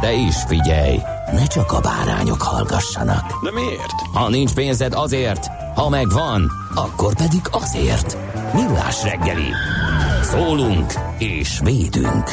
[0.00, 0.98] De is figyelj,
[1.32, 3.44] ne csak a bárányok hallgassanak.
[3.44, 4.00] De miért?
[4.12, 8.16] Ha nincs pénzed azért, ha megvan, akkor pedig azért.
[8.54, 9.52] Millás reggeli.
[10.22, 12.24] Szólunk és védünk.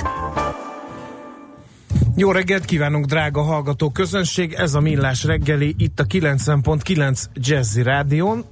[2.16, 4.54] Jó reggelt kívánunk, drága hallgató közönség!
[4.54, 8.46] Ez a Millás reggeli itt a 90.9 Jazzy Rádion.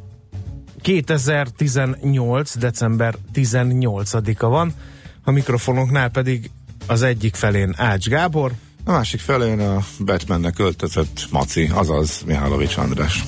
[0.81, 2.57] 2018.
[2.57, 4.73] december 18-a van.
[5.23, 6.51] A mikrofonoknál pedig
[6.87, 8.51] az egyik felén Ács Gábor.
[8.87, 13.23] A másik felén a Batmannek öltözött Maci, azaz Mihálovics András.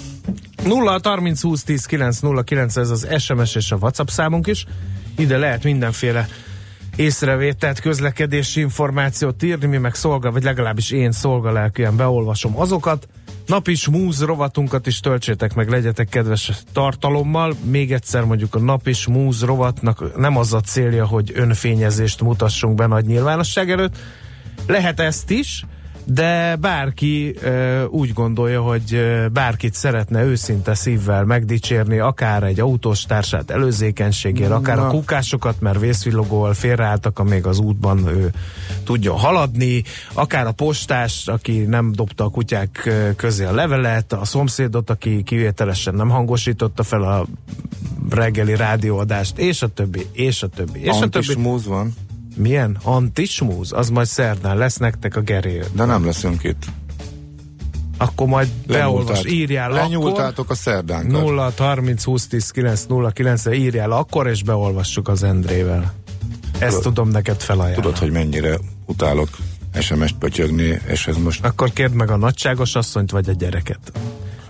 [0.63, 4.65] 0 30 20 10 9 0 9 ez az SMS és a WhatsApp számunk is.
[5.17, 6.27] Ide lehet mindenféle
[6.95, 13.07] észrevételt, közlekedési információt írni, mi meg szolga, vagy legalábbis én szolgalelkűen beolvasom azokat.
[13.45, 17.53] Napi smúz rovatunkat is töltsétek meg, legyetek kedves tartalommal.
[17.63, 22.85] Még egyszer mondjuk a napi smúz rovatnak nem az a célja, hogy önfényezést mutassunk be
[22.85, 23.95] nagy nyilvánosság előtt.
[24.65, 25.65] Lehet ezt is,
[26.09, 33.03] de bárki ö, úgy gondolja, hogy ö, bárkit szeretne őszinte szívvel megdicsérni, akár egy autós
[33.03, 38.31] társát előzékenységért, akár a kukásokat, mert vészvillogóval félreálltak, amíg az útban ő
[38.83, 44.89] tudjon haladni, akár a postás, aki nem dobta a kutyák közé a levelet, a szomszédot,
[44.89, 47.25] aki kivételesen nem hangosította fel a
[48.09, 51.33] reggeli rádióadást, és a többi, és a többi, és a többi.
[51.65, 51.93] Van,
[52.37, 52.77] Milyen?
[52.83, 53.71] Antismúz?
[53.73, 55.61] Az majd szerdán lesz nektek a geré.
[55.73, 56.65] de nem leszünk itt.
[57.97, 59.81] Akkor majd beolvas, írjál akkor.
[59.83, 61.11] Lenyúltátok a szerdánkat.
[61.21, 65.93] 0 30 20 10 9 0 9 re írjál akkor, és beolvassuk az Endrével.
[66.51, 67.81] Ezt Tudod- tudom neked felajánlani.
[67.81, 69.29] Tudod, hogy mennyire utálok
[69.79, 73.91] SMS-t pötyögni, és ez most Akkor kérd meg a nagyságos asszonyt, vagy a gyereket.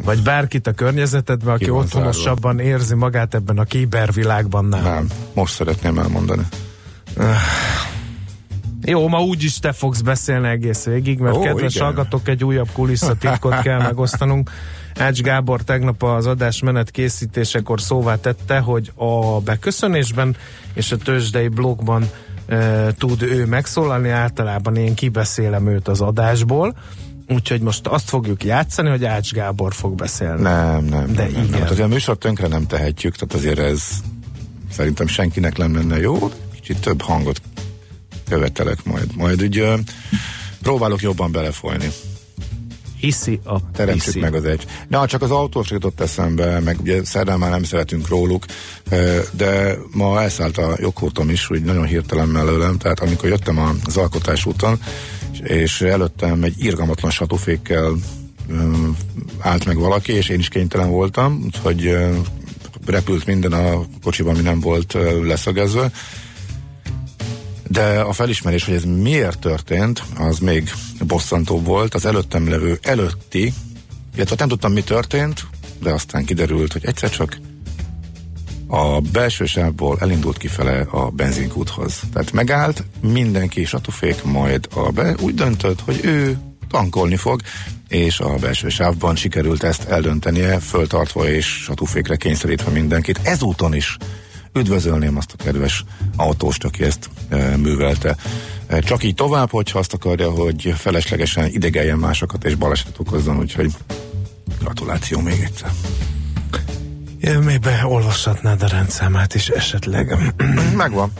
[0.03, 4.93] Vagy bárkit a környezetedben, aki otthonosabban érzi magát ebben a kibervilágban nálam.
[4.93, 6.43] nem, most szeretném elmondani.
[8.89, 11.85] Jó, ma úgyis te fogsz beszélni egész végig, mert Ó, kedves igen.
[11.85, 14.51] hallgatók, egy újabb kulisszatitkot kell megosztanunk.
[14.99, 20.35] Ács Gábor tegnap az adásmenet készítésekor szóvá tette, hogy a beköszönésben
[20.73, 22.09] és a tőzsdei blogban
[22.47, 26.75] e, tud ő megszólalni, általában én kibeszélem őt az adásból,
[27.27, 30.41] úgyhogy most azt fogjuk játszani, hogy Ács Gábor fog beszélni.
[30.41, 31.47] Nem, nem, De nem, igen.
[31.49, 31.61] nem.
[31.61, 33.83] Hát a műsort tönkre nem tehetjük, tehát azért ez
[34.71, 36.31] szerintem senkinek nem lenne jó,
[36.67, 37.41] kicsit több hangot
[38.29, 39.15] követelek majd.
[39.15, 39.75] Majd úgy ö,
[40.61, 41.91] próbálok jobban belefolyni.
[42.99, 44.19] Hiszi a Teremtsük hiszi.
[44.19, 44.65] meg az egy.
[44.87, 48.45] Na, csak az autós jutott eszembe, meg ugye szerdán már nem szeretünk róluk,
[48.89, 53.97] ö, de ma elszállt a joghurtom is, úgy nagyon hirtelen mellőlem, tehát amikor jöttem az
[53.97, 54.79] alkotás úton,
[55.43, 57.95] és előttem egy irgalmatlan satufékkel
[58.47, 58.71] ö,
[59.39, 62.17] állt meg valaki, és én is kénytelen voltam, úgyhogy ö,
[62.85, 65.91] repült minden a kocsiban, ami nem volt leszögezve.
[67.67, 70.71] De a felismerés, hogy ez miért történt, az még
[71.07, 71.93] bosszantóbb volt.
[71.93, 73.53] Az előttem levő előtti,
[74.15, 75.45] illetve nem tudtam, mi történt,
[75.81, 77.37] de aztán kiderült, hogy egyszer csak
[78.67, 81.99] a belső sávból elindult kifele a benzinkúthoz.
[82.13, 86.37] Tehát megállt, mindenki satufék, majd a be, úgy döntött, hogy ő
[86.69, 87.41] tankolni fog,
[87.87, 93.19] és a belső sávban sikerült ezt eldöntenie, föltartva és satufékre kényszerítve mindenkit.
[93.23, 93.97] Ezúton is
[94.57, 95.83] üdvözölném azt a kedves
[96.15, 98.15] autóst, aki ezt e, művelte.
[98.67, 103.71] E, csak így tovább, hogyha azt akarja, hogy feleslegesen idegeljen másokat és balesetet okozzon, úgyhogy
[104.59, 105.69] gratuláció még egyszer.
[107.19, 110.33] Ja, Még beolvashatnád a rendszámát is esetleg.
[110.75, 111.11] Megvan.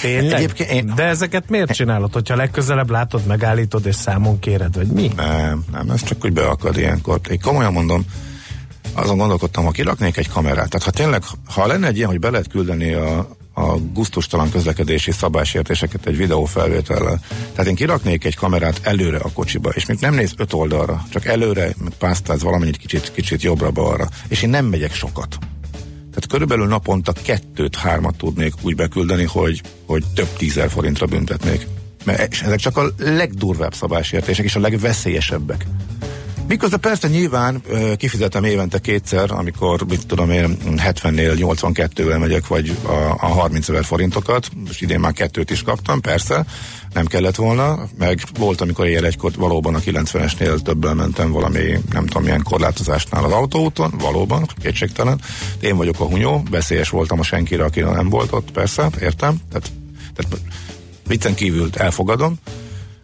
[0.00, 0.32] Tényleg?
[0.32, 2.12] Egyébként én- De ezeket miért csinálod?
[2.12, 5.12] Hogyha legközelebb látod, megállítod és számon kéred, vagy mi?
[5.16, 7.20] Nem, nem, ez csak úgy beakad ilyenkor.
[7.30, 8.04] Én komolyan mondom,
[8.98, 12.30] azon gondolkodtam, ha kiraknék egy kamerát, tehát ha tényleg, ha lenne egy ilyen, hogy be
[12.30, 17.20] lehet küldeni a, a gusztustalan közlekedési szabásértéseket egy videófelvétellel.
[17.52, 21.24] Tehát én kiraknék egy kamerát előre a kocsiba, és még nem néz öt oldalra, csak
[21.24, 25.38] előre pásztáz valamennyit kicsit, kicsit jobbra-balra, és én nem megyek sokat.
[25.90, 31.66] Tehát körülbelül naponta kettőt, hármat tudnék úgy beküldeni, hogy, hogy több tízer forintra büntetnék.
[32.04, 35.66] Mert és ezek csak a legdurvább szabásértések, és a legveszélyesebbek.
[36.48, 37.62] Miközben persze nyilván
[37.96, 43.84] kifizetem évente kétszer, amikor, mit tudom én, 70-nél 82-vel megyek, vagy a, a 30 ezer
[43.84, 46.44] forintokat, és idén már kettőt is kaptam, persze,
[46.92, 52.06] nem kellett volna, meg volt, amikor éjjel egykor valóban a 90-esnél többel mentem valami, nem
[52.06, 55.20] tudom milyen korlátozásnál az autóúton, valóban, kétségtelen.
[55.60, 59.70] Én vagyok a hunyó, veszélyes voltam a senkire, aki nem volt ott, persze, értem, tehát,
[60.14, 60.40] tehát
[61.06, 62.34] viccen kívül elfogadom,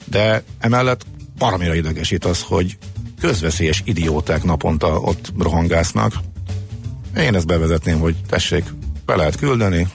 [0.04, 1.06] de emellett
[1.38, 2.76] paramira idegesít az, hogy
[3.26, 6.14] közveszélyes idióták naponta ott rohangásznak.
[7.16, 8.64] Én ezt bevezetném, hogy tessék,
[9.06, 9.88] be lehet küldeni,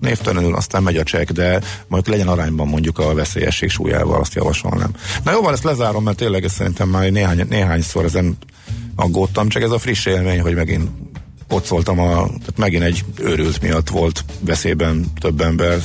[0.00, 4.90] névtelenül, aztán megy a csekk, de majd legyen arányban mondjuk a veszélyesség súlyával, azt javasolnám.
[5.24, 8.36] Na jó, ezt lezárom, mert tényleg ezt szerintem már néhány, néhányszor ezen
[8.94, 10.90] aggódtam, csak ez a friss élmény, hogy megint
[11.48, 15.78] pocoltam, a, tehát megint egy őrült miatt volt veszélyben több ember,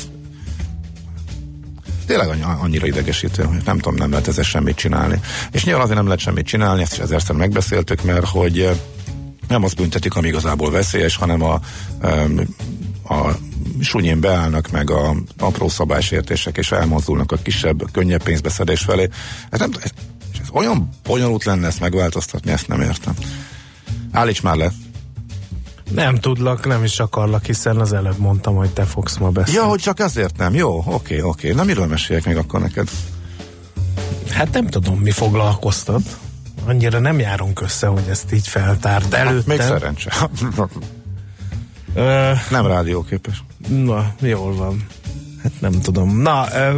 [2.10, 5.20] tényleg annyira idegesítő, hogy nem tudom, nem lehet ezzel semmit csinálni.
[5.52, 8.70] És nyilván azért nem lehet semmit csinálni, ezt is ezerszer megbeszéltük, mert hogy
[9.48, 11.54] nem azt büntetik, ami igazából veszélyes, hanem a,
[13.14, 13.38] a
[13.80, 19.10] sunyén beállnak meg a apró szabásértések, és elmozdulnak a kisebb, könnyebb pénzbeszedés felé.
[19.52, 19.92] Hát nem, ez,
[20.42, 23.14] ez olyan bonyolult lenne ezt megváltoztatni, ezt nem értem.
[24.12, 24.72] Állíts már le!
[25.94, 29.60] Nem tudlak, nem is akarlak, hiszen az előbb mondtam, hogy te fogsz ma beszélni.
[29.60, 30.54] Ja, hogy csak ezért nem.
[30.54, 31.52] Jó, oké, oké.
[31.52, 32.90] Na miről meséljek még akkor neked?
[34.30, 36.02] Hát nem tudom, mi foglalkoztat.
[36.66, 39.48] Annyira nem járunk össze, hogy ezt így feltárt előtte.
[39.48, 40.30] Még szerencse.
[42.50, 43.44] nem rádióképes.
[43.68, 44.86] Na, jól van.
[45.44, 46.22] Hát nem tudom.
[46.22, 46.76] Na, ö,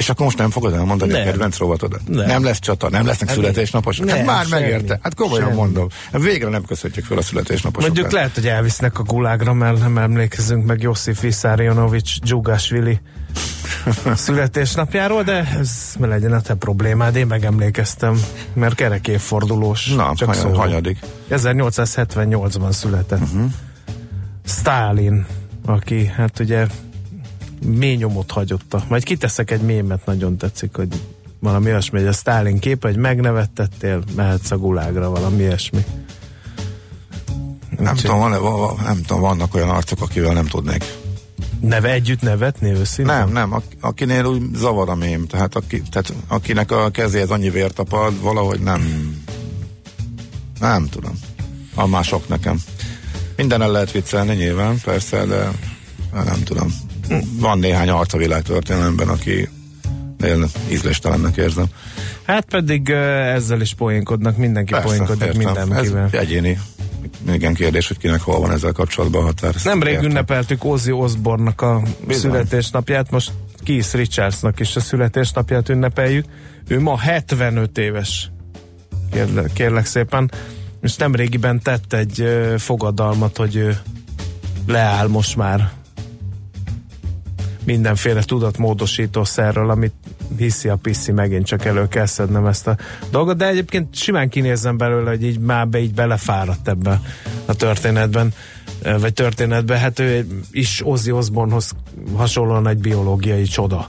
[0.00, 1.20] és akkor most nem fogod elmondani nem.
[1.20, 2.00] a kedvenc rovatodat?
[2.08, 2.26] Nem.
[2.26, 4.06] nem lesz csata, nem lesznek hát születésnaposok.
[4.06, 4.60] Nem, hát már semmi.
[4.60, 4.98] megérte.
[5.02, 5.56] Hát komolyan semmi.
[5.56, 5.88] mondom.
[6.12, 7.94] Hát végre nem köszönjük fel a születésnaposokat.
[7.94, 13.00] Mondjuk lehet, hogy elvisznek a gulágra, mert nem emlékezünk meg Josif Vissarionovics Dzsugásvili
[14.14, 18.20] születésnapjáról, de ez legyen a te problémád, én megemlékeztem,
[18.52, 19.86] mert kerek évfordulós.
[19.86, 20.98] Na, csak hany- hanyadik?
[21.30, 23.20] 1878-ban született.
[23.20, 23.50] Uh-huh.
[24.44, 25.26] Stalin,
[25.64, 26.66] aki hát ugye
[27.66, 28.88] mély nyomot hagyott.
[28.88, 30.88] Majd kiteszek egy mémet, nagyon tetszik, hogy
[31.38, 35.84] valami olyasmi, hogy a Stalin kép, hogy megnevettettél, mehetsz a gulágra, valami ilyesmi.
[37.78, 40.84] Nem tudom, van, van, nem tudom, vannak olyan arcok, akivel nem tudnék.
[41.60, 43.14] Neve együtt nevetni őszintén?
[43.14, 47.74] Nem, nem, akinél úgy zavar a mém, tehát, aki, tehát akinek a kezéhez annyi vért
[47.74, 48.82] tapad, valahogy nem
[50.60, 51.18] nem tudom.
[51.74, 52.58] A mások nekem.
[53.36, 55.50] Minden el lehet viccelni nyilván, persze, de
[56.12, 56.89] nem tudom
[57.38, 59.48] van néhány arc a világtörténelemben, aki
[60.70, 61.64] ízléstelennek érzem.
[62.22, 66.04] Hát pedig ezzel is poénkodnak, mindenki Persze, poénkodik mindenkivel.
[66.04, 66.58] Ez egyéni
[67.32, 69.54] igen kérdés, hogy kinek hol van ezzel kapcsolatban a határ.
[69.64, 70.10] Nemrég értem.
[70.10, 72.30] ünnepeltük Ozzy Osborne-nak a Bizony.
[72.30, 73.32] születésnapját, most
[73.64, 76.24] Keith Richardsnak is a születésnapját ünnepeljük.
[76.68, 78.30] Ő ma 75 éves,
[79.12, 80.30] kérlek, kérlek szépen,
[80.82, 82.24] és nemrégiben tett egy
[82.58, 83.78] fogadalmat, hogy ő
[84.66, 85.70] leáll most már
[87.70, 89.92] mindenféle tudatmódosító szerről, amit
[90.36, 92.76] hiszi a piszi, megint csak elő kell szednem ezt a
[93.10, 97.00] dolgot, de egyébként simán kinézem belőle, hogy így már be így belefáradt ebbe
[97.44, 98.32] a történetben
[99.00, 101.72] vagy történetben, hát ő is Ozzy Osbournehoz
[102.16, 103.88] hasonlóan egy biológiai csoda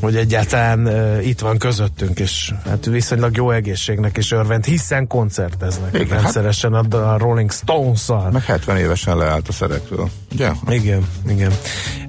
[0.00, 5.94] hogy egyáltalán uh, itt van közöttünk, és hát viszonylag jó egészségnek is örvend, hiszen koncerteznek
[5.94, 8.30] igen, rendszeresen hát, a Rolling Stones-szal.
[8.30, 10.08] Meg 70 évesen leállt a szerekről.
[10.32, 10.50] Ugye?
[10.68, 11.52] Igen, igen.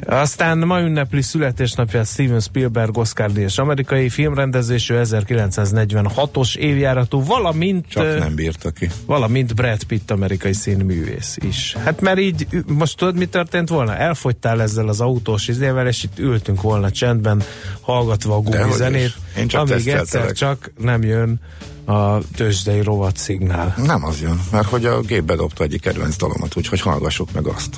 [0.06, 8.36] Aztán ma ünnepli születésnapját Steven Spielberg Oscar és amerikai filmrendezésű 1946-os évjáratú, valamint Csak nem
[8.36, 8.90] bírta ki.
[9.06, 11.76] Valamint Brad Pitt amerikai színművész is.
[11.84, 13.96] Hát mert így, most tudod mi történt volna?
[13.96, 17.44] Elfogytál ezzel az autós izével, és itt ültünk volna csendben,
[17.86, 21.40] hallgatva a gumi zenét, Én csak amíg egyszer csak nem jön
[21.86, 23.74] a tőzsdei rovat szignál.
[23.78, 27.78] Nem az jön, mert hogy a gép bedobta egyik kedvenc dalomat, úgyhogy hallgassuk meg azt.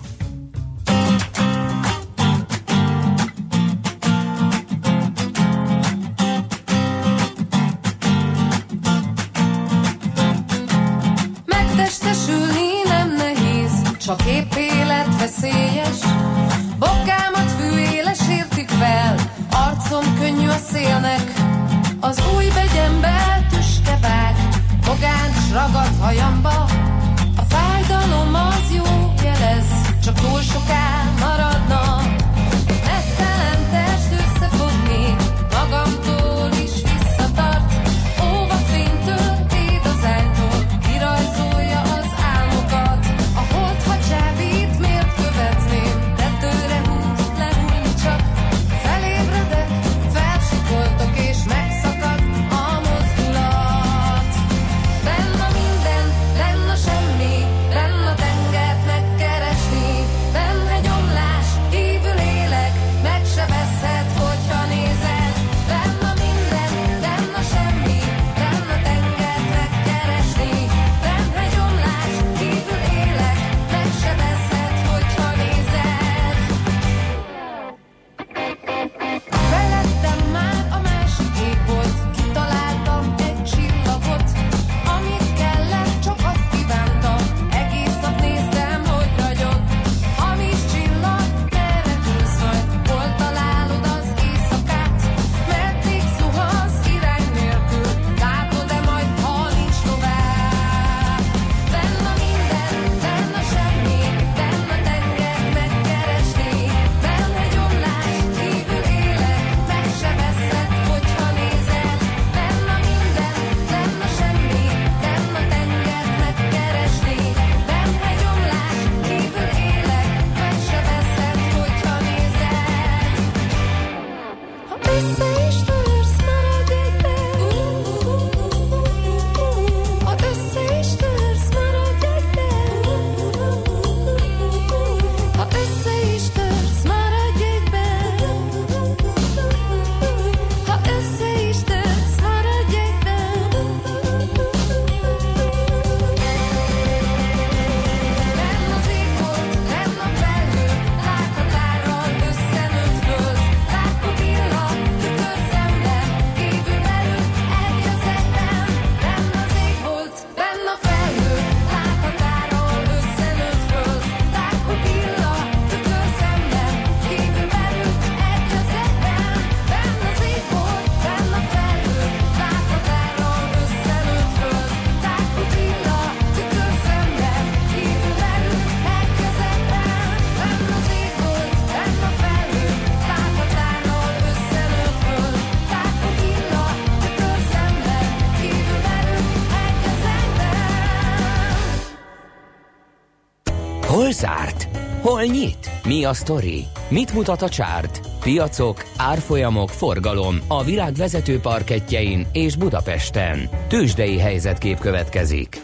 [194.11, 194.67] Zárt?
[195.01, 195.69] Hol nyit?
[195.83, 196.65] Mi a sztori?
[196.89, 198.01] Mit mutat a csárt?
[198.19, 203.49] Piacok, árfolyamok, forgalom a világ vezető parketjein és Budapesten.
[203.67, 205.61] Tősdei helyzetkép következik.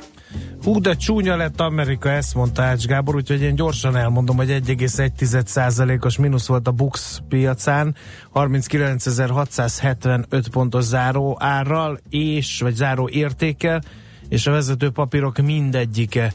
[0.63, 6.17] Hú, de csúnya lett Amerika, ezt mondta Ács Gábor, úgyhogy én gyorsan elmondom, hogy 1,1%-os
[6.17, 7.95] mínusz volt a Bux piacán,
[8.33, 13.81] 39.675 pontos záró árral, és, vagy záró értékkel,
[14.29, 16.33] és a vezető papírok mindegyike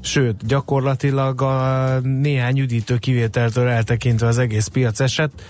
[0.00, 5.42] sőt, gyakorlatilag a néhány üdítő kivételtől eltekintve az egész piac esett.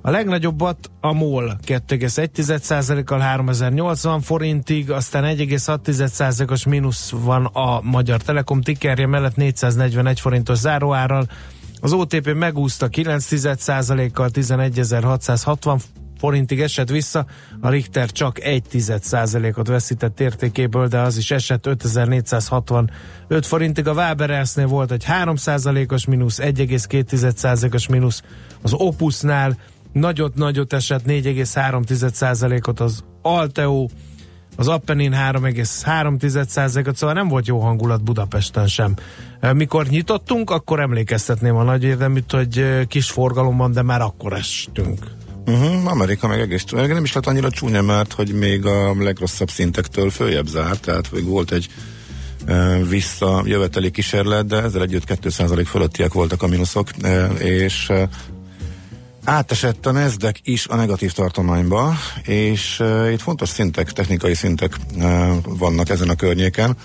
[0.00, 9.06] A legnagyobbat a MOL 2,1%-kal 3080 forintig, aztán 1,6%-os mínusz van a Magyar Telekom tikerje
[9.06, 11.26] mellett 441 forintos záróárral,
[11.80, 15.80] az OTP megúszta 9%-kal 11.660
[16.18, 17.26] forintig esett vissza,
[17.60, 18.62] a Richter csak 1
[19.54, 23.86] ot veszített értékéből, de az is esett 5465 forintig.
[23.86, 28.22] A Waberelsnél volt egy 3%-os mínusz, 1,2%-os mínusz
[28.62, 29.58] az Opusnál,
[29.92, 33.86] nagyot-nagyot esett 4,3%-ot az Alteo,
[34.56, 38.94] az Appenin 3,3%-ot, szóval nem volt jó hangulat Budapesten sem.
[39.52, 45.17] Mikor nyitottunk, akkor emlékeztetném a nagy érdeműt, hogy kis forgalomban, de már akkor estünk.
[45.48, 50.10] Uh-huh, Amerika meg egész, nem is lett annyira csúnya, mert hogy még a legrosszabb szintektől
[50.10, 51.68] följebb zárt, tehát még volt egy
[52.48, 56.90] uh, visszajöveteli kísérlet, de ezzel együtt 2% fölöttiek voltak a mínuszok,
[57.38, 58.02] és uh,
[59.24, 64.76] átesett a Nasdaq is a negatív tartományba, és itt fontos szintek, technikai szintek
[65.44, 66.76] vannak ezen a környéken,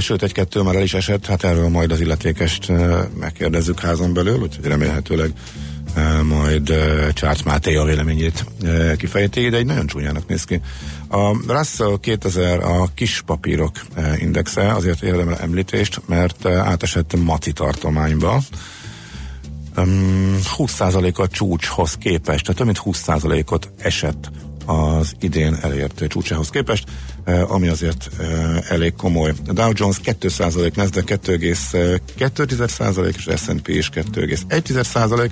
[0.00, 4.38] sőt egy-kettő már el is esett, hát erről majd az illetékest uh, megkérdezzük házon belül,
[4.38, 5.32] úgyhogy remélhetőleg
[6.22, 6.66] majd
[7.12, 8.44] Charles Máté a véleményét
[8.96, 10.60] kifejti, de egy nagyon csúnyának néz ki.
[11.08, 13.86] A Russell 2000 a kis papírok
[14.18, 18.42] indexe, azért érdemel említést, mert átesett maci tartományba.
[20.56, 24.30] 20%-a csúcshoz képest, tehát több mint 20%-ot esett
[24.64, 26.84] az idén elért csúcsához képest,
[27.46, 28.10] ami azért
[28.68, 29.32] elég komoly.
[29.46, 35.30] A Dow Jones 2%, Nasdaq 2,2% és S&P is 2,1%.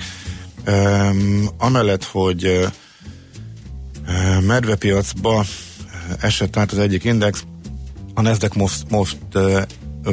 [0.67, 2.45] Um, amellett, hogy
[4.07, 5.45] uh, medvepiacba
[6.21, 7.45] esett át az egyik index,
[8.15, 9.63] a Nasdaq most, most uh,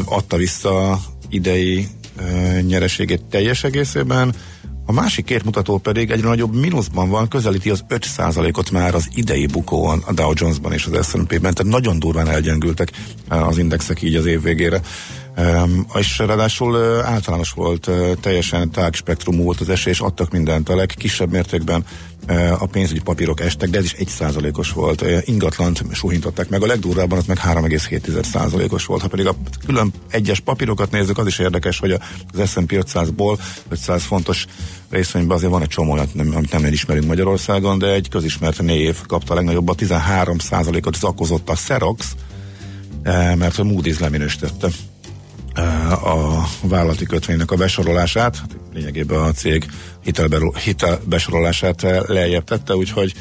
[0.05, 1.88] adta vissza idei
[2.20, 4.36] uh, nyereségét teljes egészében,
[4.86, 9.46] a másik két mutató pedig egyre nagyobb mínuszban van, közelíti az 5%-ot már az idei
[9.46, 12.91] bukóon a Dow Jonesban és az S&P-ben, tehát nagyon durván elgyengültek
[13.27, 14.81] az indexek így az év végére.
[15.93, 21.86] És ráadásul általános volt, teljesen tág spektrum volt az esés, adtak mindent a legkisebb mértékben
[22.60, 25.05] a pénzügyi papírok estek, de ez is egy százalékos volt.
[25.25, 29.01] Ingatlant suhintották meg, a legdurvábban az meg 3,7 százalékos volt.
[29.01, 34.03] Ha pedig a külön egyes papírokat nézzük, az is érdekes, hogy az S&P 500-ból 500
[34.03, 34.45] fontos
[34.89, 39.31] részvényben azért van egy csomó olyat, amit nem ismerünk Magyarországon, de egy közismert név kapta
[39.31, 42.15] a legnagyobbat, 13 százalékot zakozott a Xerox,
[43.36, 44.67] mert a Moody's leminősítette
[46.03, 49.65] a vállalati kötvénynek a besorolását, hát lényegében a cég
[50.63, 53.13] hitelbesorolását lejjebb tette, úgyhogy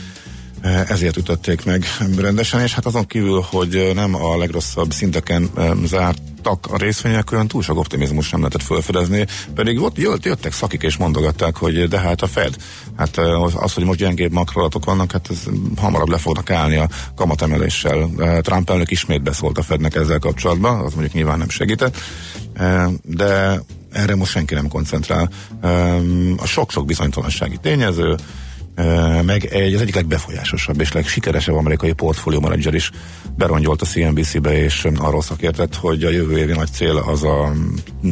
[0.62, 1.85] ezért ütötték meg
[2.17, 5.50] rendesen, és hát azon kívül, hogy nem a legrosszabb szinteken
[5.85, 10.83] zártak a részvények, olyan túl sok optimizmus nem lehetett felfedezni, pedig ott jött, jöttek szakik
[10.83, 12.57] és mondogatták, hogy de hát a Fed,
[12.97, 13.19] hát
[13.52, 15.43] az, hogy most gyengébb makrolatok vannak, hát ez
[15.76, 18.11] hamarabb le fognak állni a kamatemeléssel.
[18.40, 21.97] Trump elnök ismét beszólt a Fednek ezzel kapcsolatban, az mondjuk nyilván nem segített,
[23.02, 23.61] de
[23.93, 25.31] erre most senki nem koncentrál.
[26.37, 28.17] A sok-sok bizonytalansági tényező,
[29.23, 32.91] meg egy, az egyik legbefolyásosabb és legsikeresebb amerikai portfólió menedzser is
[33.37, 37.53] berongyolt a CNBC-be, és arról szakértett, hogy a jövő évi nagy cél az a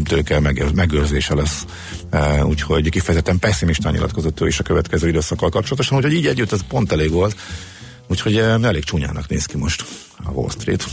[0.04, 0.40] tőke
[0.74, 1.64] megőrzése lesz.
[2.42, 6.92] Úgyhogy kifejezetten pessimistán nyilatkozott ő is a következő időszakkal kapcsolatosan, úgyhogy így együtt ez pont
[6.92, 7.36] elég volt.
[8.08, 9.84] Úgyhogy elég csúnyának néz ki most
[10.24, 10.84] a Wall Street.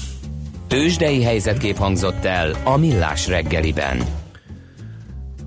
[0.67, 4.24] Tőzsdei helyzetkép hangzott el a Millás reggeliben.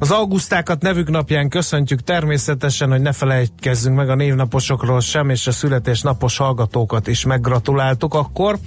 [0.01, 5.53] Az augusztákat nevük napján köszöntjük természetesen, hogy ne felejtkezzünk meg a névnaposokról sem, és a
[5.53, 8.59] születésnapos hallgatókat is meggratuláltuk akkor.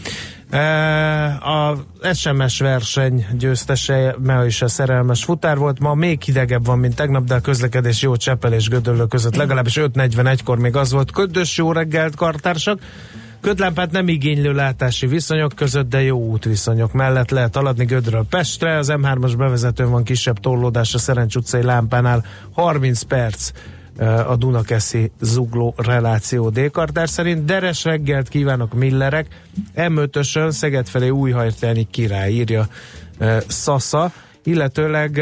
[0.50, 0.60] E,
[1.28, 1.78] a
[2.14, 7.24] SMS verseny győztese, mert is a szerelmes futár volt, ma még hidegebb van, mint tegnap,
[7.24, 11.12] de a közlekedés jó Csepel és Gödöllő között legalábbis 5.41-kor még az volt.
[11.12, 12.80] Ködös jó reggelt, kartársak!
[13.42, 18.78] Ködlámpát nem igénylő látási viszonyok között, de jó útviszonyok mellett lehet aladni Gödről Pestre.
[18.78, 22.26] Az M3-as bevezetőn van kisebb torlódás a Szerencs utcai lámpánál.
[22.52, 23.52] 30 perc
[24.28, 27.46] a Dunakeszi zugló reláció D-kartár szerint.
[27.46, 29.28] Deres reggelt kívánok Millerek.
[29.76, 32.68] M5-ösön Szeged felé újhajtelni király írja
[33.48, 34.12] Szasza,
[34.44, 35.22] illetőleg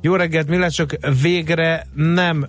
[0.00, 2.46] Jó reggelt, mi csak végre nem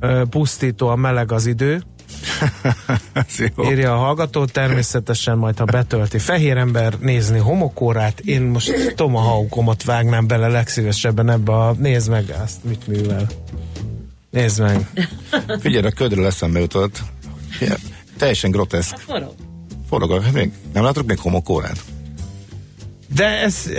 [0.00, 1.82] ö, pusztítóan meleg az idő.
[3.70, 10.26] írja a hallgató, természetesen majd, ha betölti fehér ember nézni homokórát, én most tomahawkomat vágnám
[10.26, 13.26] bele legszívesebben ebbe a, nézd meg azt, mit művel.
[14.30, 14.90] Nézd meg.
[15.60, 17.02] Figyelj, a ködről eszembe jutott.
[17.60, 17.74] Ja,
[18.18, 18.96] teljesen groteszk.
[18.96, 19.34] Forog.
[19.88, 21.84] Forog, a- még, nem látok még homokórát?
[23.14, 23.70] De ez,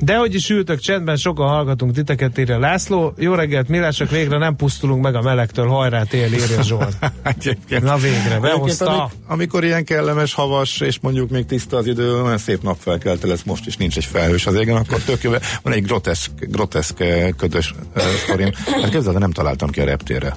[0.00, 3.14] de hogy is ültök csendben, sokan hallgatunk titeket, írja László.
[3.16, 6.96] Jó reggelt, millások, végre nem pusztulunk meg a melegtől, hajrá tél, írja Zsolt.
[7.82, 8.86] Na végre, behozta.
[8.90, 13.42] amik- amikor ilyen kellemes, havas, és mondjuk még tiszta az idő, olyan szép napfelkelte lesz
[13.42, 15.32] most is, nincs egy felhős az égen, akkor tök jó.
[15.62, 18.50] Van egy groteszk, groteszk eh, ködös uh, sztorim.
[18.80, 20.36] Hát képzeld, nem találtam ki a reptérre.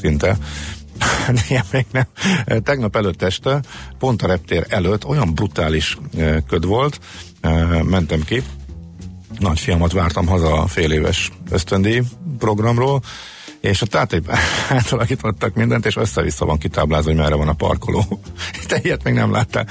[0.00, 0.36] Szinte.
[1.48, 2.04] Ilyen még nem.
[2.44, 3.60] Eh, Tegnap előtt este,
[3.98, 5.98] pont a reptér előtt olyan brutális
[6.48, 7.00] köd volt,
[7.82, 8.42] mentem ki,
[9.38, 12.02] nagyfiamat vártam haza a fél éves ösztöndíj
[12.38, 13.02] programról,
[13.60, 14.20] és ott át,
[14.68, 18.20] átalakítottak mindent, és össze-vissza van kitáblázva, hogy merre van a parkoló.
[18.68, 19.66] Te ilyet még nem láttál.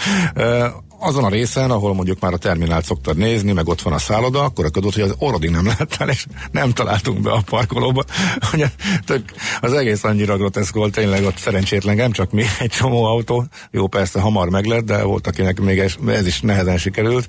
[1.06, 4.44] Azon a részen, ahol mondjuk már a terminált szoktad nézni, meg ott van a szálloda,
[4.44, 8.04] akkor a ködött, hogy az orodig nem láttál, és nem találtunk be a parkolóba.
[9.06, 9.24] Tök,
[9.62, 13.46] az egész annyira groteszk volt, tényleg ott szerencsétlen, nem csak mi, egy csomó autó.
[13.72, 17.28] Jó, persze hamar meglett, de volt, akinek még ez, ez is nehezen sikerült.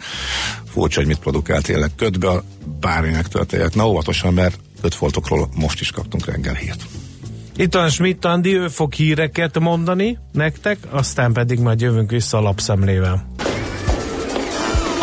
[0.73, 2.43] Furcsa, hogy mit produkált tényleg ködbe,
[2.81, 3.75] bárminek történt.
[3.75, 6.85] Na óvatosan, mert kötfoltokról most is kaptunk reggel hírt.
[7.57, 12.41] Itt van Schmidt Andi, ő fog híreket mondani nektek, aztán pedig majd jövünk vissza a
[12.41, 13.27] lapszemlével.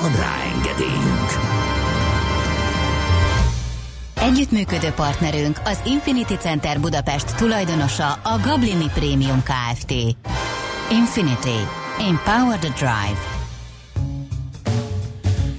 [0.00, 1.30] Van rá engedélyünk!
[4.14, 9.90] Együttműködő partnerünk az Infinity Center Budapest tulajdonosa a Gablini Premium Kft.
[10.90, 11.60] Infinity.
[12.08, 13.20] Empower the Drive.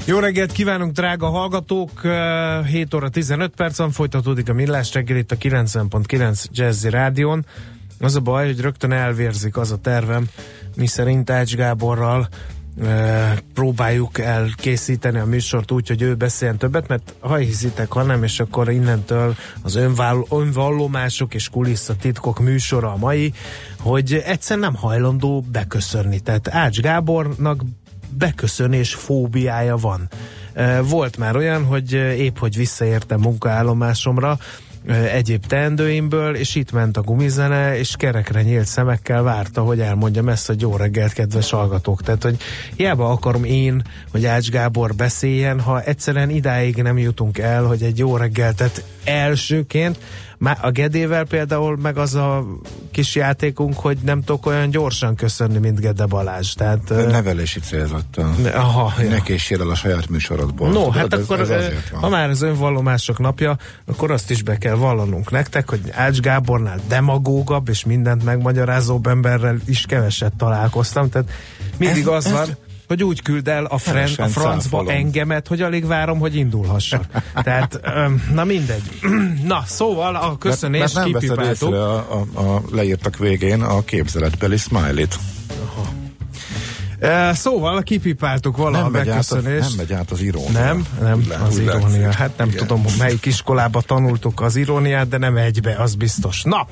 [0.06, 2.02] Jó reggelt kívánunk, drága hallgatók!
[2.04, 7.46] Eh, 7 óra 15 percen folytatódik a Millás reggel itt a 90.9 Jazzy Rádion.
[8.00, 10.26] Az a baj, hogy rögtön elvérzik az a tervem,
[10.76, 12.28] mi szerint Ács Gáborral
[13.54, 18.40] próbáljuk elkészíteni a műsort úgy, hogy ő beszéljen többet, mert ha hiszitek, ha nem, és
[18.40, 23.34] akkor innentől az önvall- önvallomások és kulisszatitkok műsora a mai,
[23.80, 26.20] hogy egyszer nem hajlandó beköszönni.
[26.20, 27.64] Tehát Ács Gábornak
[28.10, 30.10] beköszönés fóbiája van.
[30.84, 34.38] Volt már olyan, hogy épp hogy visszaértem munkaállomásomra,
[34.88, 40.48] egyéb teendőimből, és itt ment a gumizene, és kerekre nyílt szemekkel várta, hogy elmondjam ezt,
[40.48, 42.02] hogy jó reggelt, kedves hallgatók.
[42.02, 42.38] Tehát, hogy
[42.76, 47.98] hiába akarom én, hogy Ács Gábor beszéljen, ha egyszerűen idáig nem jutunk el, hogy egy
[47.98, 49.98] jó reggeltet elsőként,
[50.62, 52.46] a Gedével például meg az a
[52.92, 56.54] kis játékunk, hogy nem tudok olyan gyorsan köszönni, mint Gede Balázs.
[56.54, 58.36] Tehát, Nevelési célzattal.
[58.54, 59.10] Aha, ja.
[59.10, 60.68] Ne készsél el a saját műsorodból.
[60.68, 64.58] No, Tudod, hát ez, akkor, ez ha már az önvallomások napja, akkor azt is be
[64.58, 71.30] kell vallanunk nektek, hogy Ács Gábornál demagógabb és mindent megmagyarázóbb emberrel is keveset találkoztam, tehát
[71.78, 72.48] mindig Ez- az ez- van,
[72.88, 74.88] hogy úgy küld el a, fren, a francba cáfolom.
[74.88, 77.04] engemet, hogy alig várom, hogy indulhassak.
[77.34, 77.80] Tehát,
[78.34, 79.00] na mindegy.
[79.44, 81.74] na, szóval a köszönés mert, mert nem kipipáltuk.
[81.74, 85.16] a, a, a leírtak végén a képzeletbeli smiley-t.
[85.50, 85.54] E,
[87.34, 90.52] Szóval kipipáltuk valaha Nem a megy, át, nem megy át az irónia.
[90.52, 91.80] Nem, nem, Úgy az úgy irónia.
[91.82, 92.20] látszik.
[92.20, 92.60] Hát nem Igen.
[92.60, 96.44] tudom, melyik iskolába tanultuk az iróniát, de nem egybe, az biztos.
[96.44, 96.68] Na,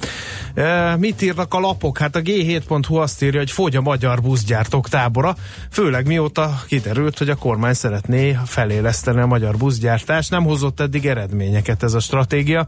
[0.98, 1.98] mit írnak a lapok?
[1.98, 5.36] Hát a G7.hu azt írja, hogy fogy a magyar buszgyártók tábora,
[5.72, 10.30] főleg mióta kiderült, hogy a kormány szeretné feléleszteni a magyar buszgyártást.
[10.30, 12.68] Nem hozott eddig eredményeket ez a stratégia.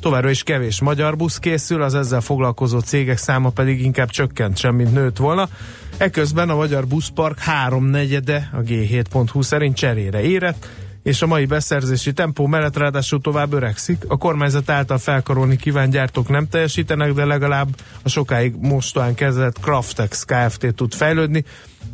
[0.00, 4.74] Továbbra is kevés magyar busz készül, az ezzel foglalkozó cégek száma pedig inkább csökkent sem,
[4.74, 5.48] mint nőtt volna.
[5.98, 10.68] Eközben a magyar buszpark háromnegyede a G7.hu szerint cserére érett,
[11.02, 14.04] és a mai beszerzési tempó mellett ráadásul tovább öregszik.
[14.08, 17.68] A kormányzat által felkarolni kívánt gyártók nem teljesítenek, de legalább
[18.02, 20.74] a sokáig mostán kezdett Craftex Kft.
[20.74, 21.44] tud fejlődni.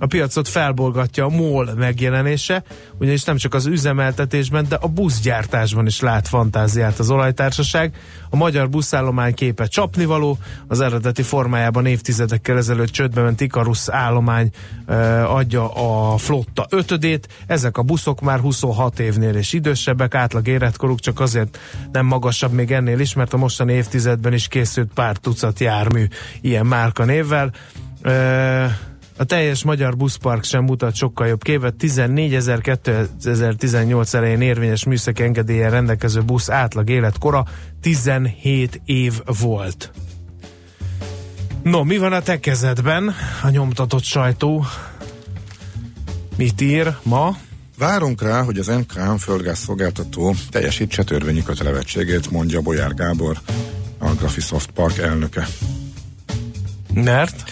[0.02, 2.62] A piacot felbolgatja a MOL megjelenése,
[2.98, 7.94] ugyanis nem csak az üzemeltetésben, de a buszgyártásban is lát fantáziát az olajtársaság.
[8.30, 14.50] A magyar buszállomány képe csapnivaló, az eredeti formájában évtizedekkel ezelőtt csődbe ment Ikarus állomány
[14.86, 17.28] ö, adja a flotta ötödét.
[17.46, 21.58] Ezek a buszok már 26 évnél és idősebbek, átlag életkoruk csak azért
[21.92, 26.06] nem magasabb még ennél is, mert a mostani évtizedben is készült pár tucat jármű
[26.40, 27.52] ilyen márka névvel.
[28.02, 28.64] Ö,
[29.22, 31.74] a teljes magyar buszpark sem mutat sokkal jobb képet.
[31.74, 37.44] 14 ezer 2018 elején érvényes műszaki engedélyen rendelkező busz átlag életkora
[37.82, 39.90] 17 év volt.
[41.62, 43.14] No, mi van a te kezedben?
[43.42, 44.64] A nyomtatott sajtó
[46.36, 47.36] mit ír ma?
[47.78, 53.38] Várunk rá, hogy az MKM földgáz szolgáltató teljesítse törvényi kötelevettségét, mondja Bolyár Gábor,
[53.98, 55.46] a Graphisoft Park elnöke.
[56.94, 57.51] Mert?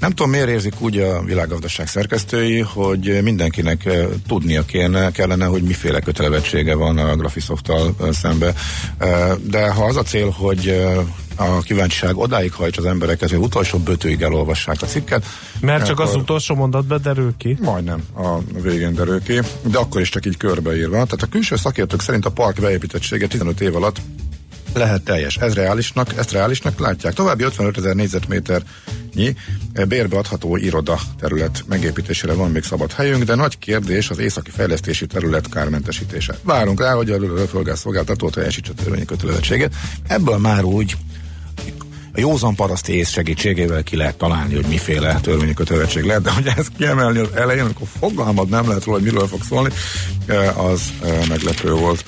[0.00, 5.62] Nem tudom, miért érzik úgy a világgazdaság szerkesztői, hogy mindenkinek eh, tudnia kéne, kellene, hogy
[5.62, 8.54] miféle kötelevettsége van a Graphisofttal eh, szembe.
[8.98, 10.86] Eh, De ha az a cél, hogy
[11.36, 15.24] a kíváncsiság odáig hajts az embereket, hogy utolsó bötőig elolvassák a cikket.
[15.60, 17.58] Mert csak az utolsó mondatban derül ki.
[17.60, 20.92] Majdnem a végén derül ki, de akkor is csak így körbeírva.
[20.92, 24.00] Tehát a külső szakértők szerint a park beépítettsége 15 év alatt
[24.74, 25.36] lehet teljes.
[25.36, 27.14] Ez reálisnak, ezt reálisnak látják.
[27.14, 29.36] További 55 ezer négyzetméternyi
[29.88, 35.48] bérbeadható iroda terület megépítésére van még szabad helyünk, de nagy kérdés az északi fejlesztési terület
[35.48, 36.34] kármentesítése.
[36.42, 37.10] Várunk rá, hogy
[37.68, 39.74] a szolgáltató teljesítse a törvényi kötelezettséget.
[40.06, 40.96] Ebből már úgy
[42.12, 46.46] a józan paraszti ész segítségével ki lehet találni, hogy miféle törvényi kötelezettség lehet, de hogy
[46.56, 49.70] ezt kiemelni az elején, amikor fogalmad nem lehet róla, hogy miről fog szólni,
[50.56, 52.04] az eh, meglepő volt.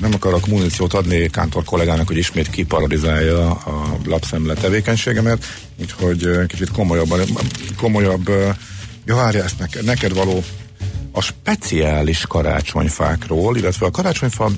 [0.00, 5.44] Nem akarok muníciót adni Kántor kollégának, hogy ismét kiparodizálja a lapszemle tevékenységemet,
[5.80, 7.20] úgyhogy eh, kicsit komolyabban,
[7.76, 8.56] komolyabb, eh,
[9.04, 10.44] ja várja, ezt neked, neked való
[11.16, 14.50] a speciális karácsonyfákról, illetve a karácsonyfa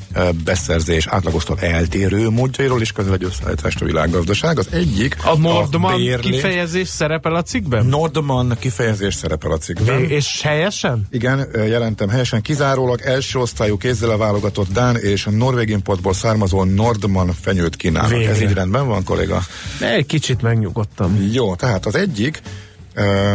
[0.44, 4.59] beszerzés átlagostól eltérő módjairól is közel egy összeállítást a világgazdaság.
[4.59, 7.87] Az egyik A Nordman bérlés- kifejezés szerepel a cikkben?
[7.87, 10.01] Nordman kifejezés szerepel a cikkben.
[10.01, 11.07] Vé- És helyesen?
[11.11, 17.77] Igen, jelentem helyesen, kizárólag első osztályú kézzel válogatott Dán és Norvég importból származó Nordman fenyőt
[17.77, 18.11] kínálnak.
[18.11, 18.31] Végre.
[18.31, 19.42] Ez így rendben van, kolléga?
[19.81, 21.29] Egy kicsit megnyugodtam.
[21.33, 22.40] Jó, tehát az egyik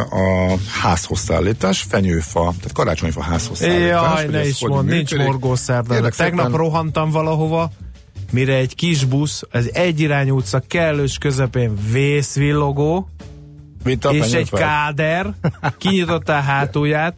[0.09, 4.21] a házhoz szállítás, fenyőfa, tehát karácsonyfa házhoz szállítás.
[4.21, 5.13] Jaj, ne is mond, nincs
[5.95, 7.71] Kérlek Tegnap szépen, rohantam valahova,
[8.31, 13.09] mire egy kis busz, az egyirányú utca kellős közepén vészvillogó,
[13.83, 14.57] mint és egy fenyőfa.
[14.57, 15.33] káder
[15.77, 17.15] kinyitotta a hátulját,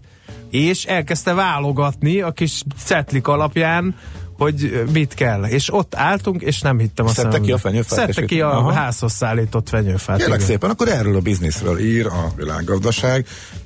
[0.49, 3.95] és elkezdte válogatni a kis cetlik alapján,
[4.37, 5.43] hogy mit kell.
[5.43, 7.47] És ott álltunk, és nem hittem a Szedte szemembe.
[7.47, 8.71] ki a fenyőfát, Szedte ki a Aha.
[8.71, 10.17] házhoz szállított fenyőfát.
[10.17, 10.49] Kérlek igen.
[10.49, 13.25] szépen, akkor erről a bizniszről ír a világgazdaság.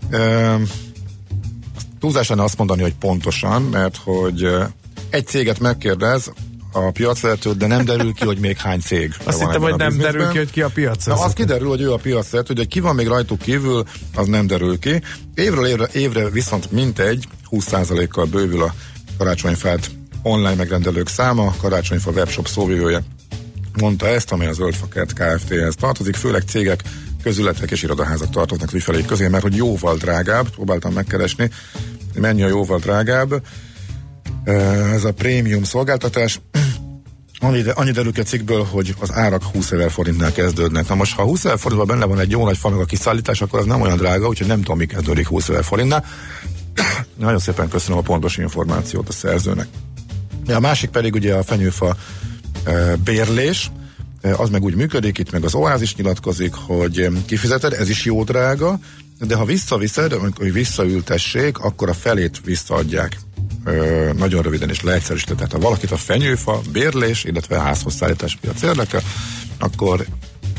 [0.09, 0.61] Ehm,
[1.99, 4.47] Túlzásan azt mondani, hogy pontosan, mert hogy
[5.09, 6.31] egy céget megkérdez
[6.71, 9.13] a piacvezető, de nem derül ki, hogy még hány cég.
[9.23, 11.05] Azt hittem, hogy nem derül ki, hogy ki a piac.
[11.05, 13.83] Na, az kiderül, hogy ő a piacvezető, hogy ki van még rajtuk kívül,
[14.15, 15.01] az nem derül ki.
[15.35, 18.73] Évről évre, évre viszont mintegy 20%-kal bővül a
[19.17, 23.03] karácsonyfát online megrendelők száma, karácsonyfa webshop szóvivője
[23.79, 26.83] mondta ezt, amely az Zöldfakert Kft-hez tartozik, főleg cégek,
[27.23, 31.49] közületek és irodaházak tartoznak ügyfeleik közé, mert hogy jóval drágább, próbáltam megkeresni,
[32.13, 33.43] mennyi a jóval drágább.
[34.93, 36.39] Ez a prémium szolgáltatás,
[37.41, 40.87] Annyi, annyi derül ki a cikkből, hogy az árak 20 ezer forintnál kezdődnek.
[40.87, 43.41] Na most, ha 20 ezer forintban benne van egy jó nagy fa meg a kiszállítás,
[43.41, 46.05] akkor az nem olyan drága, úgyhogy nem tudom, mi kezdődik 20 ezer forintnál.
[47.17, 49.67] Nagyon szépen köszönöm a pontos információt a szerzőnek.
[50.47, 51.95] A másik pedig ugye a fenyőfa
[52.63, 53.71] e, bérlés,
[54.21, 58.23] E, az meg úgy működik, itt meg az oázis nyilatkozik, hogy kifizeted, ez is jó
[58.23, 58.79] drága,
[59.19, 63.17] de ha visszaviszed, hogy visszaültessék, akkor a felét visszaadják.
[63.63, 65.35] Ö, nagyon röviden és leegyszerűsítve.
[65.35, 69.01] Tehát ha valakit a fenyőfa, bérlés, illetve a házhoz szállítás piac érdekel,
[69.59, 70.05] akkor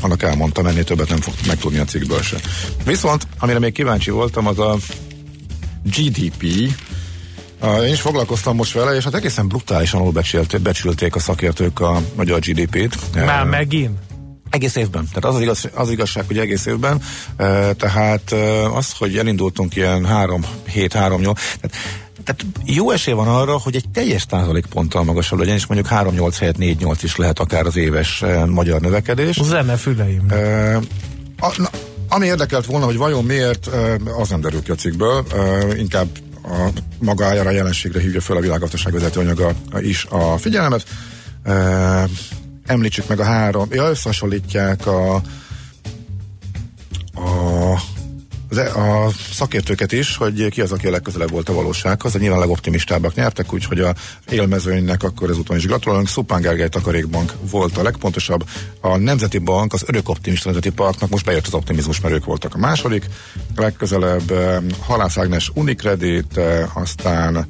[0.01, 2.37] annak elmondtam, ennél többet nem fog megtudni a cikkből se.
[2.85, 4.77] Viszont, amire még kíváncsi voltam, az a
[5.83, 6.73] GDP,
[7.63, 12.39] én is foglalkoztam most vele, és hát egészen brutálisan alulbecsülték becsülték a szakértők a magyar
[12.39, 13.15] GDP-t.
[13.15, 13.97] Már Uh, megint?
[14.49, 15.07] Egész évben.
[15.07, 16.95] Tehát az, az, igaz, az igazság, hogy egész évben.
[16.95, 21.77] Uh, tehát uh, az, hogy elindultunk ilyen 3, 7, 3, 8, tehát,
[22.23, 26.55] tehát jó esély van arra, hogy egy teljes százalékponttal magasabb legyen, és mondjuk 3-8 helyett
[26.59, 29.39] 4-8 is lehet akár az éves uh, magyar növekedés.
[29.41, 30.25] Zene füleim.
[30.29, 30.81] Uh,
[31.39, 31.69] a, na,
[32.09, 33.69] ami érdekelt volna, hogy vajon miért,
[34.19, 35.25] az nem derül ki a cikkből,
[35.77, 36.07] inkább
[36.43, 36.67] a
[36.99, 40.85] magájára a jelenségre hívja fel a világgazdaság vezetőanyaga is a figyelmet.
[42.65, 45.21] Említsük meg a három, ja, összehasonlítják a,
[48.57, 52.15] e- a szakértőket is, hogy ki az, aki a legközelebb volt a valósághoz.
[52.15, 53.95] A nyilván legoptimistábbak nyertek, úgyhogy a
[54.29, 56.07] élmezőnynek akkor ezúton is gratulálunk.
[56.07, 58.43] Szupán Gergely Takarékbank volt a legpontosabb.
[58.81, 62.55] A Nemzeti Bank, az örök optimista Nemzeti Parknak most bejött az optimizmus, mert ők voltak
[62.55, 63.05] a második.
[63.55, 67.47] Legközelebb eh, Halász Ágnes Unicredit, eh, aztán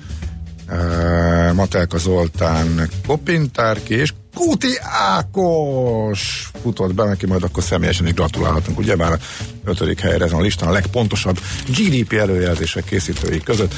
[1.54, 8.96] Matelka Zoltán Kopintárki és Kuti Ákos futott be, neki majd akkor személyesen is gratulálhatunk, ugye
[8.96, 9.18] már a
[9.66, 13.74] ötödik helyre ezen a listán a legpontosabb GDP előjelzések készítői között,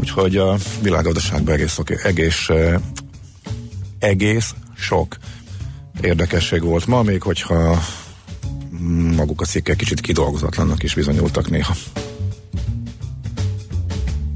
[0.00, 2.74] úgyhogy a világgazdaságban egész, egész, eh,
[3.98, 5.16] egész sok
[6.00, 7.82] érdekesség volt ma, még hogyha
[9.16, 11.74] maguk a cikkek kicsit kidolgozatlannak is bizonyultak néha.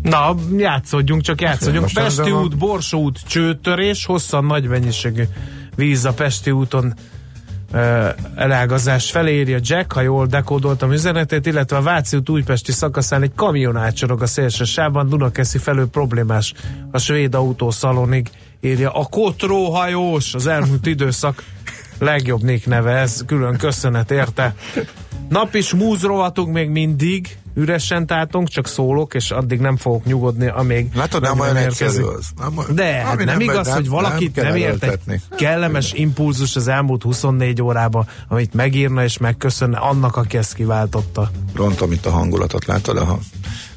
[0.09, 1.83] Na, játszodjunk, csak játszodjunk.
[1.83, 5.23] Most Pesti út, Borsó út, csőtörés, hosszan nagy mennyiségű
[5.77, 6.95] víz a Pesti úton
[7.73, 13.23] uh, elágazás felé írja Jack, ha jól dekódoltam üzenetét, illetve a Váci út újpesti szakaszán
[13.23, 16.55] egy kamion átcsorog a szélső sávban, Dunakeszi felől problémás
[16.91, 21.45] a svéd autószalonig, írja a Kotróhajós, az elmúlt időszak
[21.99, 24.55] legjobb nick neve, ez külön köszönet érte.
[25.29, 30.89] Nap is múzrovatunk még mindig, üresen tátunk, csak szólok, és addig nem fogok nyugodni, amíg
[30.95, 32.07] Látod, nem meg olyan érkezik.
[32.07, 32.27] az.
[32.39, 36.57] Nem, De, hát ami nem, igaz, nem- hogy valakit kell nem, ért egy kellemes impulzus
[36.57, 41.31] az elmúlt 24 órában, amit megírna és megköszönne annak, aki ezt kiváltotta.
[41.55, 42.97] rontom itt a hangulatot, látod?
[42.97, 43.19] Aha.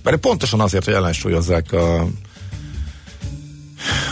[0.03, 2.05] Mert pontosan azért, hogy ellensúlyozzák a,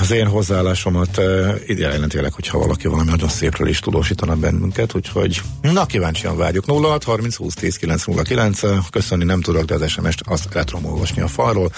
[0.02, 5.86] az én hozzáállásomat uh, idejelenetileg, hogyha valaki valami nagyon szépről is tudósítana bennünket, úgyhogy na
[5.86, 6.66] kíváncsian várjuk.
[6.66, 11.22] 06 30 20 10 909 köszönni nem tudok, de az SMS-t azt el tudom olvasni
[11.22, 11.72] a falról.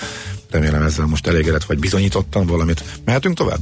[0.49, 2.83] Remélem ezzel most elégedett vagy bizonyítottam valamit.
[3.05, 3.59] Mehetünk tovább?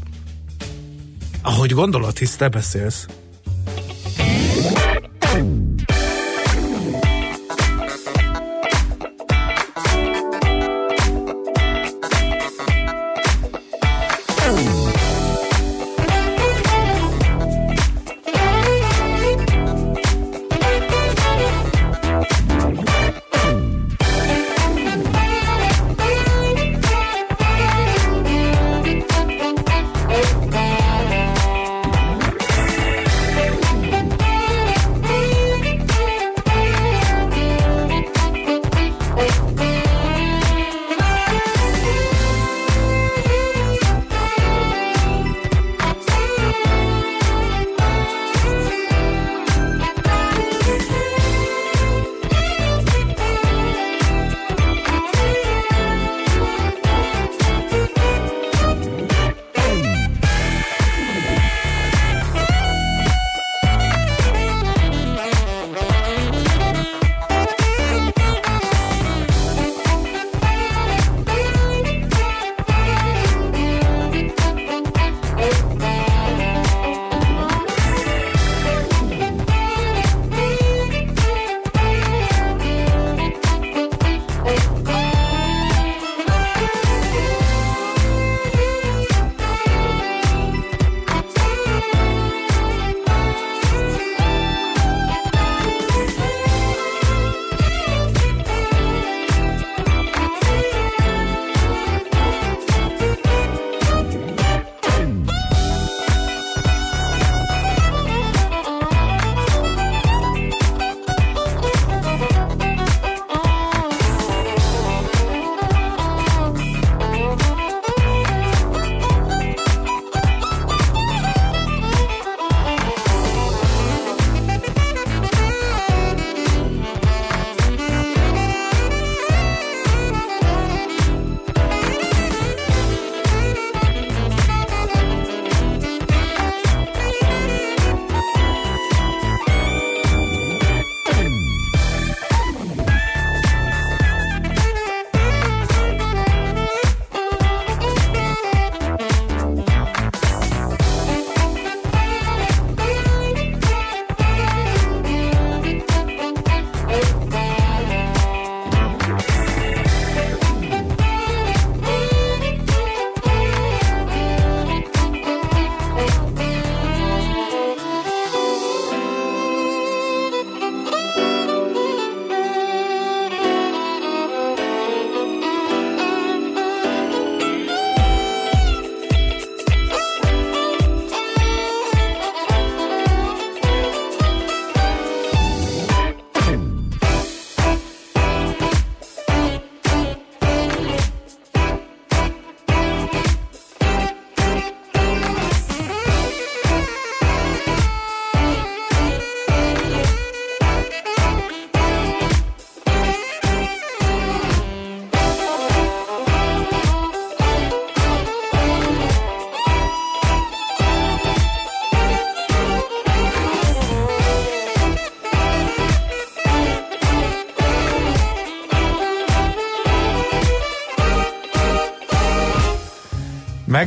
[1.42, 3.06] Ahogy gondolod, hisz te beszélsz.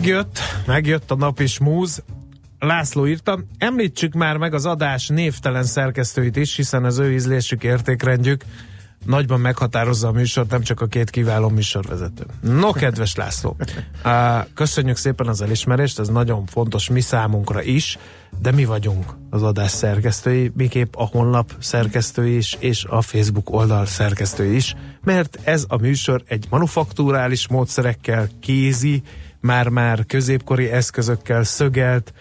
[0.02, 2.02] Megjött, megjött a nap is múz.
[2.58, 8.44] László írta, említsük már meg az adás névtelen szerkesztőit is, hiszen az ő ízlésük, értékrendjük
[9.06, 12.24] nagyban meghatározza a műsort, nem csak a két kiváló műsorvezető.
[12.40, 13.56] No, kedves László,
[14.54, 17.98] köszönjük szépen az elismerést, ez nagyon fontos mi számunkra is,
[18.40, 23.86] de mi vagyunk az adás szerkesztői, miképp a honlap szerkesztői is, és a Facebook oldal
[23.86, 29.02] szerkesztői is, mert ez a műsor egy manufaktúrális módszerekkel kézi,
[29.42, 32.12] már-már középkori eszközökkel szögelt,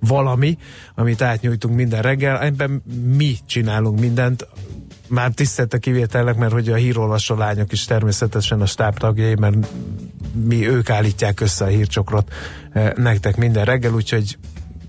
[0.00, 0.58] valami,
[0.94, 2.82] amit átnyújtunk minden reggel, ebben
[3.16, 4.46] mi csinálunk mindent,
[5.08, 9.56] már tisztelte kivételnek, mert hogy a hírolvasó lányok is természetesen a stáb tagjai, mert
[10.44, 12.32] mi ők állítják össze a hírcsokrot
[12.72, 14.38] eh, nektek minden reggel, úgyhogy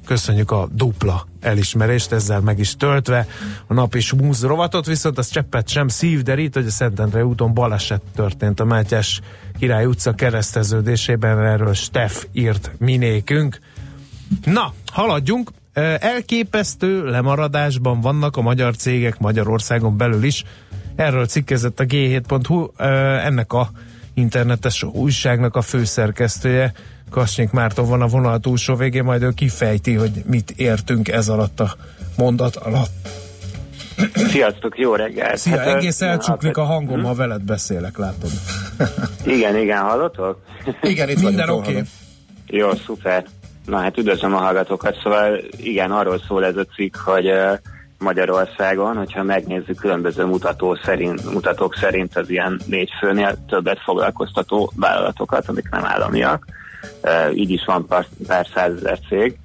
[0.05, 3.27] köszönjük a dupla elismerést, ezzel meg is töltve
[3.67, 8.01] a nap is múz rovatot, viszont az cseppet sem szívderít, hogy a Szentendre úton baleset
[8.15, 9.21] történt a Mátyás
[9.59, 13.59] Király utca kereszteződésében, erről Steff írt minékünk.
[14.43, 15.51] Na, haladjunk,
[15.99, 20.43] elképesztő lemaradásban vannak a magyar cégek Magyarországon belül is.
[20.95, 22.83] Erről cikkezett a G7.hu,
[23.23, 23.71] ennek a
[24.13, 26.73] internetes újságnak a főszerkesztője,
[27.15, 31.59] Kasnyik Márton van a vonal túlsó végén, majd ő kifejti, hogy mit értünk ez alatt
[31.59, 31.75] a
[32.17, 33.07] mondat alatt.
[34.13, 35.37] Sziasztok, jó reggelt!
[35.37, 37.05] Szia, hát, egész elcsuklik a hangom, hm?
[37.05, 38.29] ha veled beszélek, látod.
[39.35, 40.39] igen, igen, hallotok?
[40.81, 41.69] Igen, itt minden oké.
[41.69, 41.83] Okay.
[42.47, 43.25] Jó, szuper.
[43.65, 47.31] Na hát üdvözlöm a hallgatókat, szóval igen, arról szól ez a cikk, hogy
[47.99, 55.49] Magyarországon, hogyha megnézzük különböző mutató szerint, mutatók szerint az ilyen négy főnél többet foglalkoztató vállalatokat,
[55.49, 56.45] amik nem államiak,
[57.33, 59.37] így is van pár, pár százezer cég,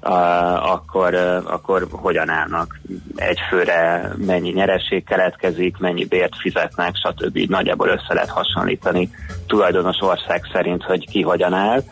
[0.00, 2.80] akkor, akkor hogyan állnak
[3.16, 7.38] egy főre, mennyi nyereség keletkezik, mennyi bért fizetnek, stb.
[7.38, 9.10] Nagyjából össze lehet hasonlítani
[9.46, 11.82] tulajdonos ország szerint, hogy ki hogyan áll.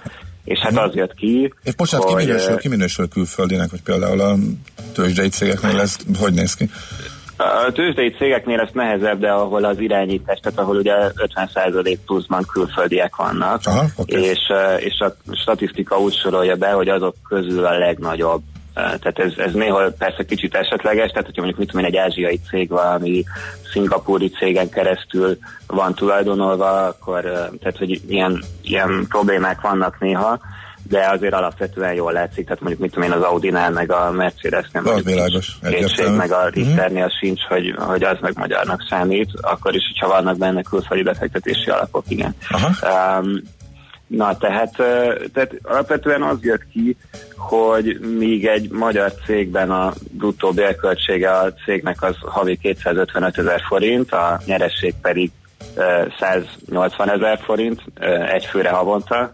[0.45, 2.17] És hát az jött ki, És bocsánat, hogy...
[2.17, 4.35] ki minősül, ki minősül külföldinek, hogy például a
[4.93, 6.71] tőzsdei cégeknél ez hogy néz ki?
[7.37, 13.17] A tőzsdei cégeknél ez nehezebb, de ahol az irányítás, tehát ahol ugye 50% pluszban külföldiek
[13.17, 14.23] vannak, Aha, okay.
[14.23, 18.43] és, és a statisztika úgy sorolja be, hogy azok közül a legnagyobb
[18.77, 22.41] tehát ez, ez néha persze kicsit esetleges, tehát hogyha mondjuk mit tudom én, egy ázsiai
[22.51, 23.25] cég valami
[23.73, 27.23] szingapúri cégen keresztül van tulajdonolva, akkor
[27.61, 30.39] tehát hogy ilyen, ilyen problémák vannak néha,
[30.89, 34.83] de azért alapvetően jól látszik, tehát mondjuk mit tudom én az Audi-nál, meg a Mercedes-nél
[34.89, 37.19] az világos, kétség, meg a Richternél mm-hmm.
[37.21, 42.05] sincs, hogy, hogy az meg magyarnak számít, akkor is, hogyha vannak benne külföldi befektetési alapok,
[42.09, 42.35] igen.
[42.51, 42.71] Aha.
[43.19, 43.43] Um,
[44.07, 44.73] Na, tehát,
[45.33, 46.97] tehát alapvetően az jött ki,
[47.37, 54.13] hogy míg egy magyar cégben a bruttó bérköltsége a cégnek az havi 255 ezer forint,
[54.13, 55.31] a nyeresség pedig
[56.19, 57.83] 180 ezer forint
[58.33, 59.33] egy főre havonta,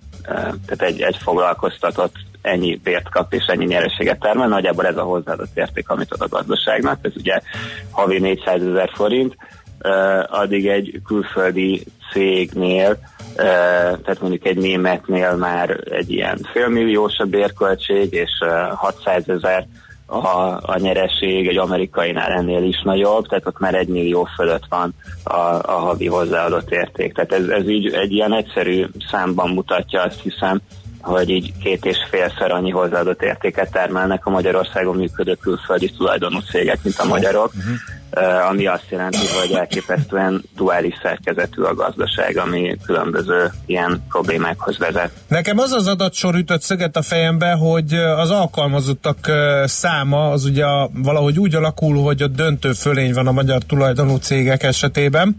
[0.66, 5.56] tehát egy, egy foglalkoztatott ennyi bért kap és ennyi nyereséget termel, nagyjából ez a hozzáadott
[5.56, 7.40] érték, amit ad a gazdaságnak, ez ugye
[7.90, 9.36] havi 400 ezer forint,
[10.28, 12.98] addig egy külföldi cégnél
[13.34, 18.30] tehát mondjuk egy németnél már egy ilyen félmilliós a bérköltség, és
[18.74, 19.66] 600 ezer
[20.12, 24.94] a, a nyereség, egy amerikainál ennél is nagyobb, tehát ott már egy millió fölött van
[25.24, 27.14] a, a havi hozzáadott érték.
[27.14, 30.60] Tehát ez, ez így egy ilyen egyszerű számban mutatja azt hiszem,
[31.02, 36.78] hogy így két és félszer annyi hozzáadott értéket termelnek a Magyarországon működő külföldi tulajdonú cégek,
[36.82, 38.48] mint a magyarok, uh-huh.
[38.48, 45.10] ami azt jelenti, hogy elképesztően duális szerkezetű a gazdaság, ami különböző ilyen problémákhoz vezet.
[45.28, 49.18] Nekem az az adatsor ütött szöget a fejembe, hogy az alkalmazottak
[49.64, 54.62] száma az ugye valahogy úgy alakul, hogy a döntő fölény van a magyar tulajdonú cégek
[54.62, 55.36] esetében,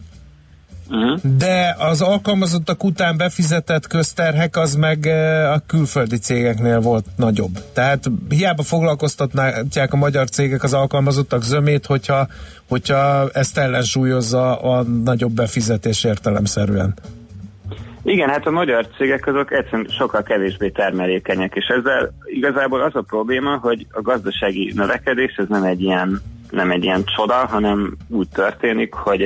[0.90, 1.20] Uh-huh.
[1.38, 7.52] De az alkalmazottak után befizetett közterhek az meg eh, a külföldi cégeknél volt nagyobb.
[7.74, 12.28] Tehát hiába foglalkoztatják a magyar cégek az alkalmazottak zömét, hogyha,
[12.68, 16.94] hogyha ezt ellensúlyozza a nagyobb befizetés értelemszerűen.
[18.04, 23.02] Igen, hát a magyar cégek azok egyszerűen sokkal kevésbé termelékenyek, és ezzel igazából az a
[23.02, 26.22] probléma, hogy a gazdasági növekedés ez nem egy ilyen
[26.54, 29.26] nem egy ilyen csoda, hanem úgy történik, hogy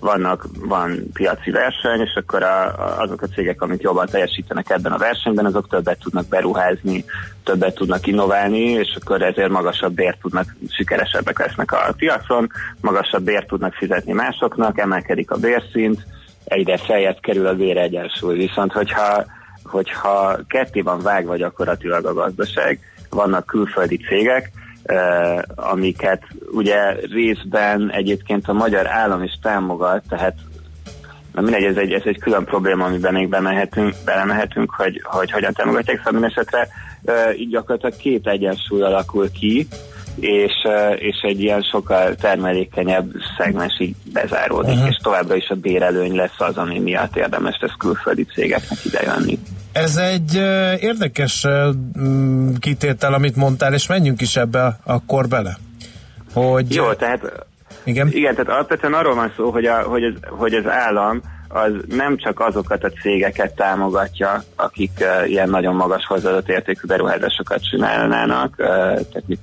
[0.00, 4.98] vannak, van piaci verseny, és akkor a, azok a cégek, amik jobban teljesítenek ebben a
[4.98, 7.04] versenyben, azok többet tudnak beruházni,
[7.44, 12.50] többet tudnak innoválni, és akkor ezért magasabb bért tudnak, sikeresebbek lesznek a piacon,
[12.80, 16.06] magasabb bért tudnak fizetni másoknak, emelkedik a bérszint,
[16.44, 18.36] egyre feljebb kerül a béregyensúly.
[18.36, 19.24] Viszont hogyha,
[19.62, 22.78] hogyha ketté van vágva gyakorlatilag a gazdaság,
[23.10, 24.50] vannak külföldi cégek,
[25.54, 30.34] amiket ugye részben egyébként a magyar állam is támogat, tehát
[31.34, 35.52] Na mindegy, ez egy, ez egy külön probléma, amiben még bemehetünk, belemehetünk, hogy, hogy hogyan
[35.52, 36.68] támogatják, szóval minden esetre
[37.36, 39.66] így gyakorlatilag két egyensúly alakul ki,
[40.20, 40.52] és,
[40.96, 44.88] és egy ilyen sokkal termelékenyebb szegmens így bezáródik, uh-huh.
[44.88, 49.38] és továbbra is a bérelőny lesz az, ami miatt érdemes lesz külföldi cégeknek idejönni.
[49.72, 50.34] Ez egy
[50.80, 51.46] érdekes
[52.58, 55.58] kitétel, amit mondtál, és menjünk is ebbe akkor bele.
[56.32, 57.46] Hogy, Jó, tehát
[57.84, 58.08] igen?
[58.10, 62.16] igen, tehát alapvetően arról van szó, hogy, a, hogy, az, hogy az állam az nem
[62.16, 68.66] csak azokat a cégeket támogatja, akik uh, ilyen nagyon magas hozzáadott értékű beruházásokat csinálnának, uh,
[68.66, 69.40] tehát mit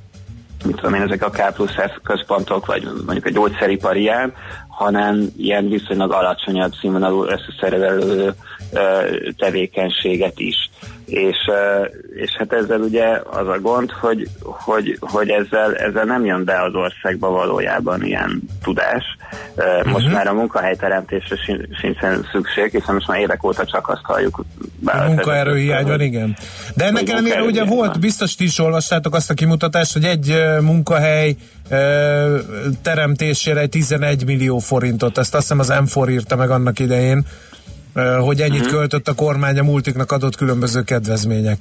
[0.65, 4.33] mit tudom én, ezek a K plusz F központok, vagy mondjuk egy gyógyszeripar ilyen,
[4.67, 8.33] hanem ilyen viszonylag alacsonyabb színvonalú összeszerelő
[9.37, 10.69] tevékenységet is
[11.07, 11.37] és,
[12.15, 16.63] és hát ezzel ugye az a gond, hogy, hogy, hogy ezzel, ezzel nem jön be
[16.63, 19.03] az országba valójában ilyen tudás.
[19.83, 20.11] Most uh-huh.
[20.11, 21.35] már a munkahelyteremtésre
[21.81, 24.43] sincsen szükség, hiszen most már évek óta csak azt halljuk.
[24.85, 26.35] A munkaerőhiány van, igen.
[26.75, 27.99] De ennek ellenére ugye volt, van.
[27.99, 31.35] biztos ti is olvastátok azt a kimutatást, hogy egy munkahely
[32.81, 37.25] teremtésére 11 millió forintot, ezt azt hiszem az M4 írta meg annak idején,
[38.21, 38.75] hogy ennyit uh-huh.
[38.75, 41.57] költött a kormány a multiknak adott különböző kedvezmények.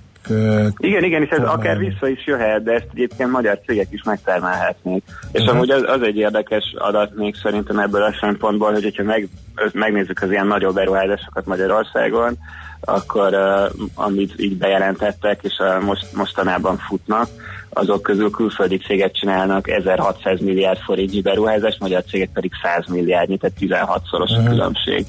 [0.78, 1.56] Igen, igen, és ez kormány.
[1.56, 5.02] akár vissza is jöhet, de ezt egyébként magyar cégek is megtermelhetnék.
[5.32, 5.54] És uh-huh.
[5.54, 9.28] amúgy az, az egy érdekes adat még szerintem ebből a szempontból, hogy hogyha meg,
[9.72, 12.38] megnézzük az ilyen nagyobb beruházásokat Magyarországon,
[12.80, 17.28] akkor uh, amit így bejelentettek, és uh, most, mostanában futnak,
[17.70, 23.56] azok közül külföldi cégek csinálnak 1600 milliárd forintnyi beruházást, magyar cégek pedig 100 milliárdnyi, tehát
[23.60, 24.48] 16-szoros a mhm.
[24.48, 25.06] különbség.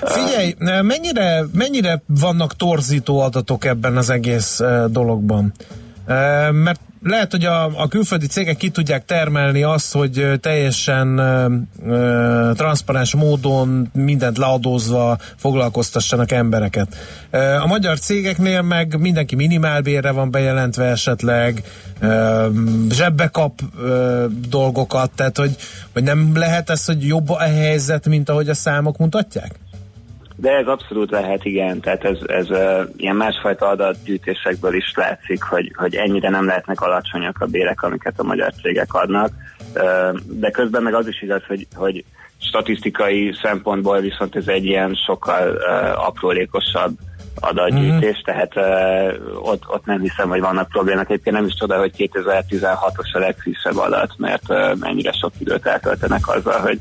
[0.00, 5.52] Figyelj, mennyire, mennyire vannak torzító adatok ebben az egész dologban?
[6.52, 11.18] Mert lehet, hogy a, a külföldi cégek ki tudják termelni azt, hogy teljesen
[11.86, 16.96] ö, transzparens módon mindent leadózva foglalkoztassanak embereket.
[17.62, 21.62] A magyar cégeknél meg mindenki minimálbérre van bejelentve esetleg,
[22.00, 22.46] ö,
[22.90, 25.56] zsebbe kap ö, dolgokat, tehát hogy,
[25.92, 29.54] hogy nem lehet ez, hogy jobb a helyzet, mint ahogy a számok mutatják?
[30.36, 31.80] De ez abszolút lehet, igen.
[31.80, 37.40] Tehát ez, ez uh, ilyen másfajta adatgyűjtésekből is látszik, hogy, hogy ennyire nem lehetnek alacsonyak
[37.40, 39.30] a bérek, amiket a magyar cégek adnak.
[39.74, 42.04] Uh, de közben meg az is igaz, hogy, hogy
[42.38, 46.92] statisztikai szempontból viszont ez egy ilyen sokkal uh, aprólékosabb
[47.40, 48.24] adatgyűjtés, uh-huh.
[48.24, 51.10] tehát uh, ott, ott nem hiszem, hogy vannak problémák.
[51.10, 56.28] Egyébként nem is csoda, hogy 2016-os a legfrissebb adat, mert uh, mennyire sok időt eltöltenek
[56.28, 56.80] azzal, hogy,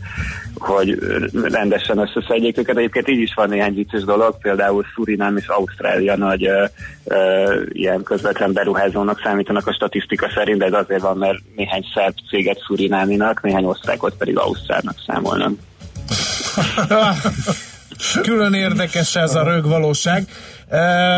[0.57, 0.99] hogy
[1.43, 2.77] rendesen összeszedjék őket.
[2.77, 6.69] Egyébként így is van néhány vicces dolog, például Surinám és Ausztrália nagy uh,
[7.03, 12.15] uh, ilyen közvetlen beruházónak számítanak a statisztika szerint, de ez azért van, mert néhány szerb
[12.29, 15.51] céget Szurináminak, néhány osztrákot pedig Ausztrálnak számolnak.
[18.21, 20.27] Külön érdekes ez a rögvalóság.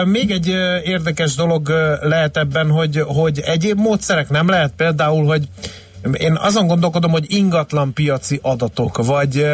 [0.05, 0.47] Még egy
[0.83, 1.69] érdekes dolog
[2.01, 5.47] lehet ebben, hogy, hogy egyéb módszerek nem lehet például, hogy
[6.13, 9.45] én azon gondolkodom, hogy ingatlan piaci adatok, vagy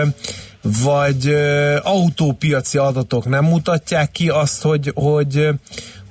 [0.83, 1.35] vagy
[1.83, 5.47] autópiaci adatok nem mutatják ki azt, hogy, hogy,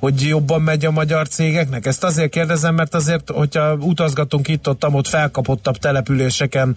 [0.03, 1.86] hogy jobban megy a magyar cégeknek?
[1.86, 6.76] Ezt azért kérdezem, mert azért, hogyha utazgatunk itt-ott, ott felkapottabb településeken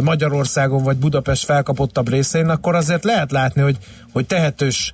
[0.00, 3.78] Magyarországon vagy Budapest felkapottabb részein, akkor azért lehet látni, hogy,
[4.12, 4.92] hogy tehetős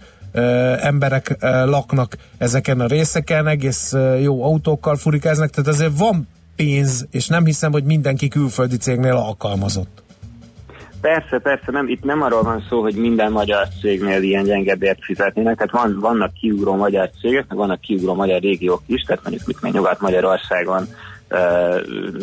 [0.81, 7.45] emberek laknak ezeken a részeken, egész jó autókkal furikáznak, tehát azért van pénz, és nem
[7.45, 10.06] hiszem, hogy mindenki külföldi cégnél alkalmazott.
[11.01, 15.57] Persze, persze, nem, itt nem arról van szó, hogy minden magyar cégnél ilyen gyengebb fizetnének,
[15.57, 19.63] tehát van, vannak kiugró magyar cégek, meg vannak kiugró magyar régiók is, tehát mondjuk mit
[19.63, 20.87] még Nyugat-Magyarországon,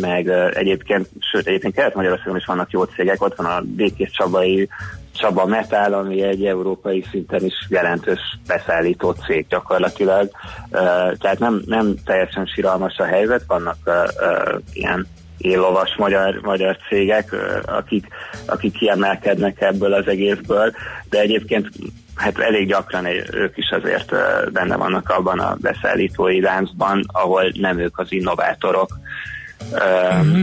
[0.02, 4.70] meg egyébként, sőt, egyébként Kelet-Magyarországon is vannak jó cégek, ott van a Békés Csabai
[5.14, 10.30] Csaba Metal, ami egy európai szinten is jelentős beszállító cég gyakorlatilag.
[11.18, 13.78] Tehát nem, nem teljesen siralmas a helyzet, vannak
[14.74, 15.08] ilyen
[15.38, 18.08] éllovas magyar, magyar cégek, akik,
[18.46, 20.74] akik kiemelkednek ebből az egészből,
[21.10, 21.70] de egyébként
[22.16, 24.12] hát elég gyakran ők is azért
[24.52, 28.98] benne vannak abban a beszállítói láncban, ahol nem ők az innovátorok.
[29.72, 30.40] Uh-huh.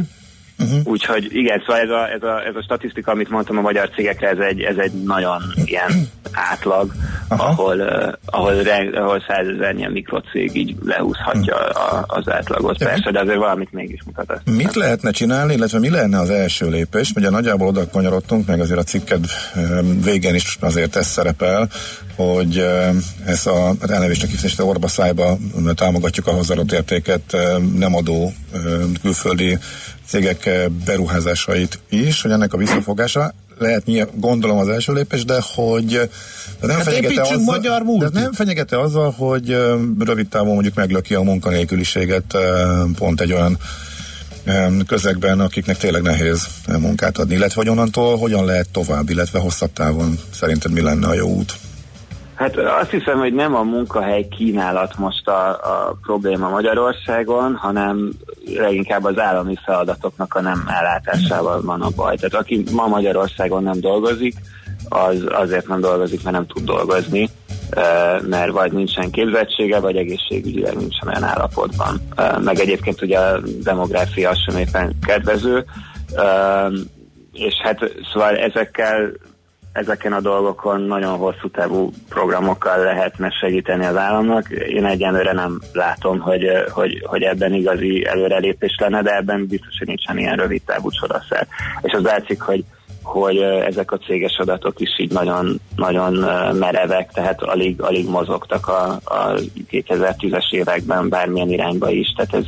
[0.61, 0.81] Uh-huh.
[0.85, 4.29] Úgyhogy igen, szóval ez a, ez, a, ez a statisztika, amit mondtam a magyar cégekre,
[4.29, 6.93] ez egy, ez egy nagyon ilyen átlag,
[7.29, 7.45] Aha.
[7.45, 8.55] ahol, uh, ahol,
[8.95, 11.95] ahol százezer ilyen mikrocég így lehúzhatja uh-huh.
[11.95, 12.79] a, az átlagot.
[12.79, 14.31] De Persze, de azért valamit mégis mutat.
[14.31, 14.57] Ezt.
[14.57, 17.13] Mit lehetne csinálni, illetve mi lenne az első lépés?
[17.17, 19.25] Ugye nagyjából oda kanyarodtunk, meg azért a cikked
[20.05, 21.69] végén is azért ez szerepel,
[22.21, 22.65] hogy
[23.25, 25.39] ez a elnevésnek a orba szájba
[25.75, 27.37] támogatjuk a hozzáadott értéket
[27.77, 28.33] nem adó
[29.03, 29.59] külföldi
[30.07, 30.51] cégek
[30.85, 36.11] beruházásait is, hogy ennek a visszafogása lehet nyilván, gondolom az első lépés, de hogy
[36.61, 39.57] de nem Hát fenyegete azzal, magyar de nem fenyegete azzal, hogy
[39.99, 42.39] rövid távon mondjuk meglöki a munkanélküliséget
[42.97, 43.59] pont egy olyan
[44.87, 46.47] közegben, akiknek tényleg nehéz
[46.79, 50.19] munkát adni, illetve hogy onnantól hogyan lehet tovább, illetve hosszabb távon?
[50.31, 51.55] Szerinted mi lenne a jó út?
[52.41, 58.11] Hát azt hiszem, hogy nem a munkahely kínálat most a, a probléma Magyarországon, hanem
[58.57, 62.17] leginkább az állami feladatoknak a nem ellátásával van a baj.
[62.17, 64.35] Tehát aki ma Magyarországon nem dolgozik,
[64.89, 67.29] az azért nem dolgozik, mert nem tud dolgozni,
[67.71, 72.01] eh, mert vagy nincsen képzettsége, vagy egészségügyileg nincsen olyan állapotban.
[72.17, 75.65] Eh, Meg egyébként ugye a demográfia sem éppen kedvező,
[76.15, 76.71] Eh,
[77.33, 79.13] és hát szóval ezekkel
[79.73, 84.49] ezeken a dolgokon nagyon hosszú távú programokkal lehetne segíteni az államnak.
[84.51, 89.87] Én egyenlőre nem látom, hogy, hogy, hogy ebben igazi előrelépés lenne, de ebben biztos, hogy
[89.87, 91.47] nincsen ilyen rövid távú csodaszer.
[91.83, 92.65] És az látszik, hogy
[93.03, 96.13] hogy ezek a céges adatok is így nagyon, nagyon
[96.55, 99.35] merevek, tehát alig, alig mozogtak a, a
[99.71, 102.45] 2010-es években bármilyen irányba is, tehát ez,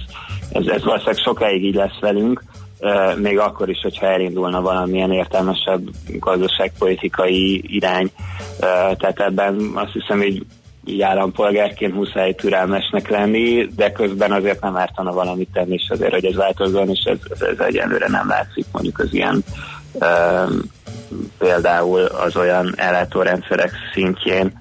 [0.53, 2.43] ez, ez valószínűleg sokáig így lesz velünk,
[3.17, 8.11] még akkor is, hogyha elindulna valamilyen értelmesebb gazdaságpolitikai irány.
[8.97, 10.47] Tehát ebben azt hiszem, hogy
[10.85, 16.25] így állampolgárként muszáj türelmesnek lenni, de közben azért nem ártana valamit tenni is azért, hogy
[16.25, 19.45] ez változzon, és ez, ez, ez egyenlőre nem látszik mondjuk az ilyen
[19.93, 20.51] uh,
[21.39, 24.61] például az olyan ellátórendszerek szintjén,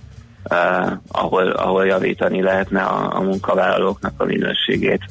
[0.49, 5.01] uh, ahol, ahol javítani lehetne a, a munkavállalóknak a minőségét.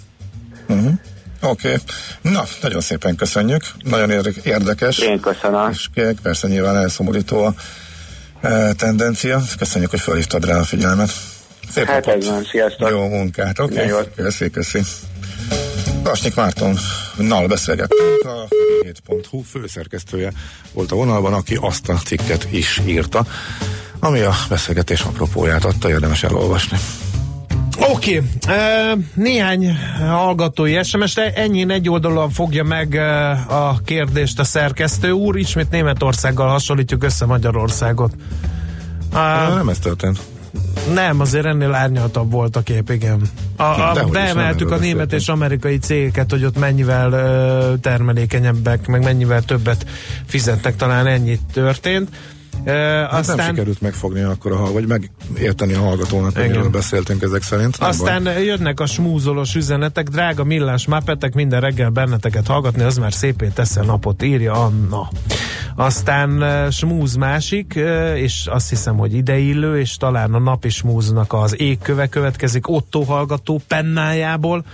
[0.68, 0.92] Uh-huh.
[1.40, 1.68] Oké.
[1.68, 1.78] Okay.
[2.32, 3.62] Na, nagyon szépen köszönjük.
[3.82, 4.98] Nagyon érde- érdekes.
[4.98, 5.70] Én köszönöm.
[5.70, 5.88] És
[6.22, 7.54] persze nyilván elszomorító a
[8.40, 9.42] e, tendencia.
[9.58, 11.10] Köszönjük, hogy felhívtad rá a figyelmet.
[11.72, 12.90] Szép hát ez van, sziasztok.
[12.90, 13.58] Jó munkát.
[13.58, 14.04] Oké, okay.
[14.16, 14.80] köszi, köszi.
[16.02, 16.78] Kasnyik Márton
[17.16, 18.48] nal beszélgettünk, a
[18.84, 20.32] 7.hu főszerkesztője
[20.72, 23.26] volt a vonalban, aki azt a cikket is írta,
[24.00, 26.78] ami a beszélgetés apropóját adta, érdemes elolvasni.
[27.88, 29.04] Oké, okay.
[29.14, 29.76] néhány
[30.08, 32.94] hallgatói sms de ennyi egy oldalon fogja meg
[33.48, 38.12] a kérdést a szerkesztő úr, ismét Németországgal hasonlítjuk össze Magyarországot.
[39.12, 40.20] Uh, nem ez történt.
[40.94, 43.20] Nem, azért ennél árnyaltabb volt a kép, igen.
[43.56, 49.42] A, a, beemeltük a német és amerikai cégeket, hogy ott mennyivel ö, termelékenyebbek, meg mennyivel
[49.42, 49.86] többet
[50.26, 52.08] fizetnek, talán ennyit történt.
[52.64, 57.42] Uh, hát aztán, nem sikerült megfogni akkor, a, vagy megérteni a hallgatónak, amiről beszéltünk ezek
[57.42, 57.76] szerint.
[57.76, 58.44] Aztán baj.
[58.44, 63.76] jönnek a smúzolós üzenetek, drága millás mapetek, minden reggel benneteket hallgatni, az már szépé tesz
[63.76, 65.08] a napot, írja Anna.
[65.76, 67.74] Aztán smúz másik,
[68.14, 73.60] és azt hiszem, hogy ideillő, és talán a napi smúznak az égköve következik, Otto hallgató
[73.68, 74.64] pennájából,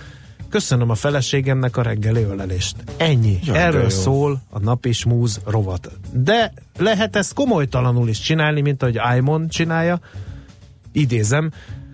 [0.49, 2.75] Köszönöm a feleségemnek a reggeli ölelést.
[2.97, 3.39] Ennyi.
[3.43, 5.91] Ja, Erről szól a napi smúz rovat.
[6.11, 9.99] De lehet ezt komolytalanul is csinálni, mint ahogy Aimon csinálja.
[10.91, 11.51] Idézem.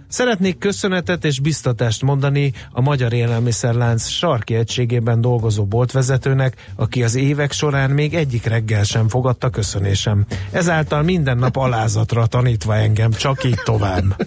[0.08, 7.52] Szeretnék köszönetet és biztatást mondani a Magyar Élelmiszerlánc sarki egységében dolgozó boltvezetőnek, aki az évek
[7.52, 10.26] során még egyik reggel sem fogadta köszönésem.
[10.52, 14.16] Ezáltal minden nap alázatra tanítva engem, csak így tovább.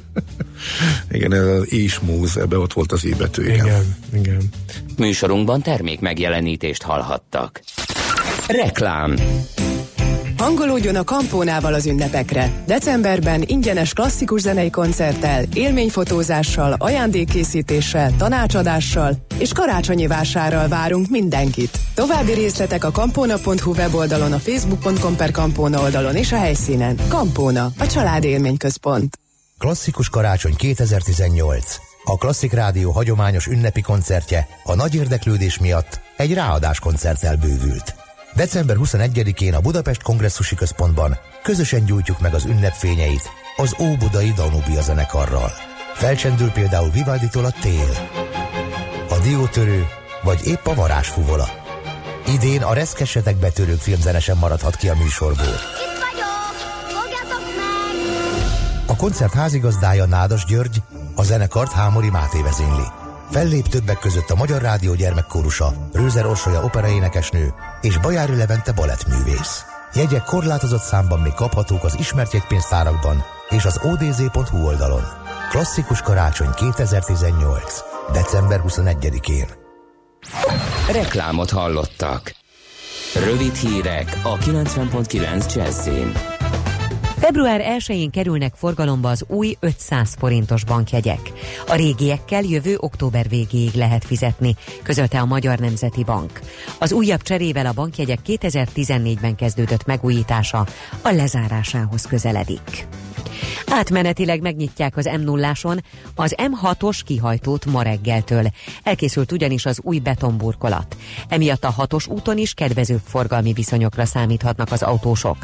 [1.11, 3.43] igen, ez az ismúz, ebbe ott volt az i betű.
[3.43, 3.97] Igen, igen.
[4.13, 4.43] igen.
[4.97, 7.61] Műsorunkban termék megjelenítést hallhattak.
[8.47, 9.15] Reklám
[10.39, 12.51] Hangolódjon a Kampónával az ünnepekre.
[12.67, 21.79] Decemberben ingyenes klasszikus zenei koncerttel, élményfotózással, ajándékkészítéssel, tanácsadással és karácsonyi vásárral várunk mindenkit.
[21.95, 26.97] További részletek a kampóna.hu weboldalon, a facebook.com per Kampóna oldalon és a helyszínen.
[27.09, 29.19] Kampóna, a család élményközpont.
[29.59, 31.77] Klasszikus karácsony 2018.
[32.05, 37.95] A Klasszik Rádió hagyományos ünnepi koncertje a nagy érdeklődés miatt egy ráadás koncerttel bővült.
[38.35, 45.51] December 21-én a Budapest Kongresszusi Központban közösen gyújtjuk meg az ünnepfényeit az Óbudai Danubia zenekarral.
[45.95, 48.09] Felcsendül például Vivalditól a tél,
[49.09, 49.87] a diótörő,
[50.23, 51.49] vagy épp a varázsfuvola.
[52.29, 55.57] Idén a reszkesetek betörők filmzene sem maradhat ki a műsorból.
[58.97, 60.83] Koncert házigazdája Nádas György,
[61.15, 62.87] a zenekart Hámori Máté vezényli.
[63.31, 69.65] Fellép többek között a Magyar Rádió gyermekkórusa, Rőzer Orsolya operaénekesnő és Bajári Levente balettművész.
[69.95, 75.03] Jegyek korlátozott számban még kaphatók az ismert jegypénztárakban és az odz.hu oldalon.
[75.51, 77.81] Klasszikus karácsony 2018.
[78.13, 79.47] december 21-én.
[80.93, 82.35] Reklámot hallottak.
[83.15, 86.36] Rövid hírek a 90.9 Jazzin.
[87.19, 91.33] Február 1-én kerülnek forgalomba az új 500 forintos bankjegyek.
[91.67, 96.41] A régiekkel jövő október végéig lehet fizetni, közölte a Magyar Nemzeti Bank.
[96.79, 100.67] Az újabb cserével a bankjegyek 2014-ben kezdődött megújítása
[101.03, 102.87] a lezárásához közeledik.
[103.67, 105.53] Átmenetileg megnyitják az m 0
[106.15, 108.47] az M6-os kihajtót ma reggeltől.
[108.83, 110.97] Elkészült ugyanis az új betonburkolat.
[111.29, 115.37] Emiatt a 6-os úton is kedvezőbb forgalmi viszonyokra számíthatnak az autósok.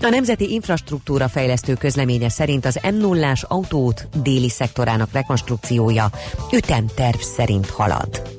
[0.00, 6.10] A Nemzeti Infrastruktúra Fejlesztő közleménye szerint az m 0 autót déli szektorának rekonstrukciója
[6.52, 8.31] ütemterv szerint halad.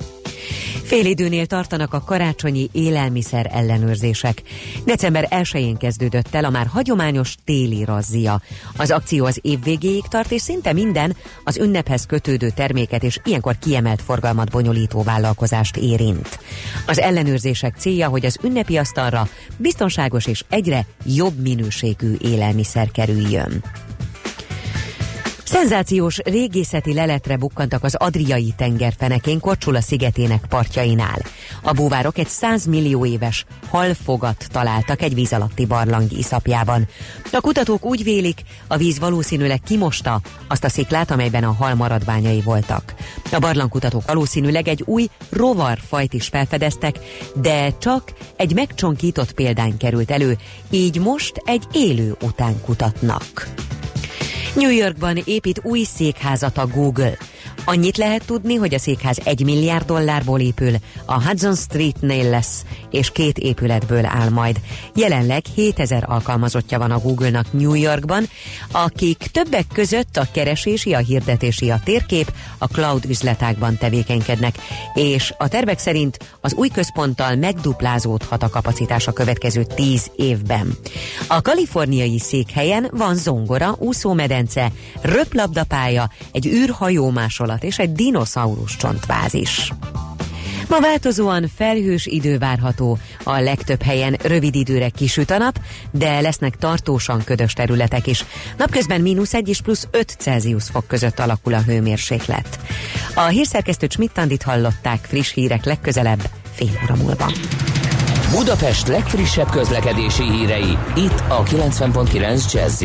[0.94, 4.42] Félidőnél tartanak a karácsonyi élelmiszer ellenőrzések.
[4.84, 8.40] December 1-én kezdődött el a már hagyományos téli razzia.
[8.76, 13.58] Az akció az év végéig tart, és szinte minden az ünnephez kötődő terméket és ilyenkor
[13.58, 16.38] kiemelt forgalmat bonyolító vállalkozást érint.
[16.86, 23.62] Az ellenőrzések célja, hogy az ünnepi asztalra biztonságos és egyre jobb minőségű élelmiszer kerüljön.
[25.54, 31.18] Szenzációs régészeti leletre bukkantak az Adriai tengerfenekén Korcsula szigetének partjainál.
[31.62, 36.88] A búvárok egy 100 millió éves halfogat találtak egy víz alatti barlang iszapjában.
[37.32, 42.40] A kutatók úgy vélik, a víz valószínűleg kimosta azt a sziklát, amelyben a hal maradványai
[42.40, 42.94] voltak.
[43.32, 46.98] A barlangkutatók valószínűleg egy új rovarfajt is felfedeztek,
[47.34, 50.38] de csak egy megcsonkított példány került elő,
[50.70, 53.48] így most egy élő után kutatnak.
[54.54, 57.16] New Yorkban épít új székházat a Google.
[57.66, 63.10] Annyit lehet tudni, hogy a székház egy milliárd dollárból épül, a Hudson Streetnél lesz, és
[63.10, 64.60] két épületből áll majd.
[64.94, 68.24] Jelenleg 7000 alkalmazottja van a Google-nak New Yorkban,
[68.72, 74.54] akik többek között a keresési, a hirdetési, a térkép, a cloud üzletákban tevékenykednek,
[74.94, 80.76] és a tervek szerint az új központtal megduplázódhat a kapacitás a következő 10 évben.
[81.28, 89.72] A kaliforniai székhelyen van zongora, úszómedence, röplabdapálya, egy űrhajó másolat és egy dinoszaurusz csontváz is.
[90.68, 95.58] Ma változóan felhős idő várható, a legtöbb helyen rövid időre kisüt a nap,
[95.90, 98.24] de lesznek tartósan ködös területek is.
[98.56, 102.58] Napközben mínusz 1 és plusz 5 Celsius fok között alakul a hőmérséklet.
[103.14, 107.32] A hírszerkesztő Csmittandit hallották friss hírek legközelebb fél óra múlva.
[108.30, 112.82] Budapest legfrissebb közlekedési hírei itt a 90.9 jazz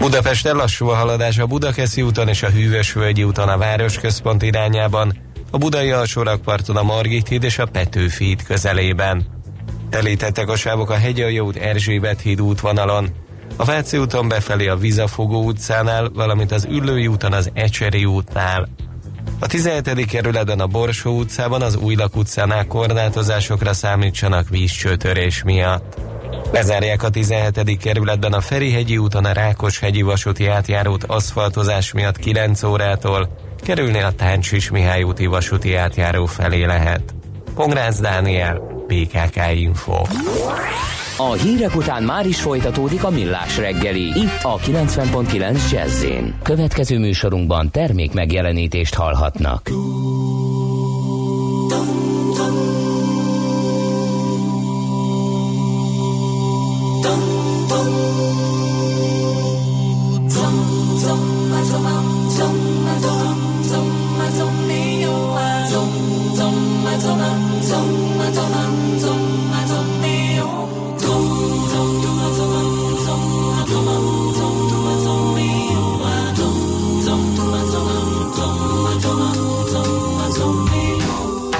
[0.00, 5.16] Budapesten lassú a haladás a Budakeszi úton és a Hűvösvölgyi úton a városközpont irányában,
[5.50, 9.26] a Budai alsórakparton a Margit híd és a Petőfi híd közelében.
[9.90, 13.08] Telítettek a sávok a Hegyaljó út Erzsébet híd útvonalon,
[13.56, 18.68] a Váci úton befelé a Vizafogó utcánál, valamint az Üllői úton az Ecseri útnál.
[19.38, 20.06] A 17.
[20.06, 25.96] kerületben a Borsó utcában az Újlak utcánál korlátozásokra számítsanak vízcsőtörés miatt.
[26.52, 27.78] Lezárják a 17.
[27.78, 33.28] kerületben a Ferihegyi úton a Rákoshegyi vasúti átjárót aszfaltozás miatt 9 órától,
[33.62, 37.14] kerülni a Táncsis Mihály úti vasúti átjáró felé lehet.
[37.54, 40.02] Pongrász Dániel, PKK Info.
[41.16, 46.04] A hírek után már is folytatódik a millás reggeli, itt a 90.9 jazz
[46.42, 49.70] Következő műsorunkban termék megjelenítést hallhatnak.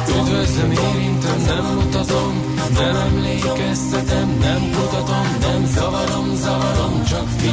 [0.09, 2.33] Üdvözlöm, érintem, nem utazom,
[2.75, 4.90] nem emlékeztetem, nem kutatom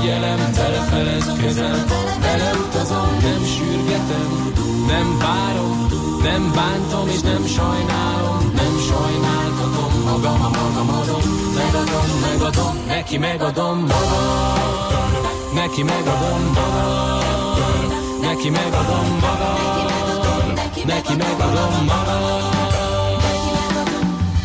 [0.07, 1.85] figyelem, telefeledkezem,
[2.21, 4.53] beleutazom, nem sürgetem,
[4.87, 5.87] nem várom,
[6.23, 11.21] nem bántom és nem sajnálom, nem sajnáltatom magam, a magam adom,
[11.55, 15.11] megadom, megadom, neki megadom magam,
[15.53, 20.53] neki megadom magam, neki megadom magam,
[20.85, 22.49] neki megadom magam,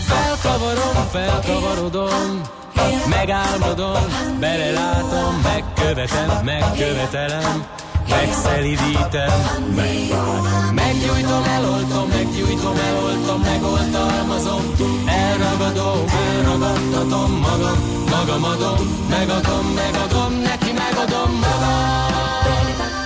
[0.08, 2.60] felkavarom, felkavarodom, felkavarodom
[3.08, 7.64] Megálmodom, belelátom, megkövetem, megkövetelem
[8.08, 9.38] Megszelidítem,
[9.76, 14.74] megvárom Meggyújtom, eloltom, meggyújtom, eloltom, megoltalmazom
[15.06, 17.78] Elragadom, elragadtatom magam,
[18.10, 22.02] magam adom Megadom, megadom, neki megadom magam.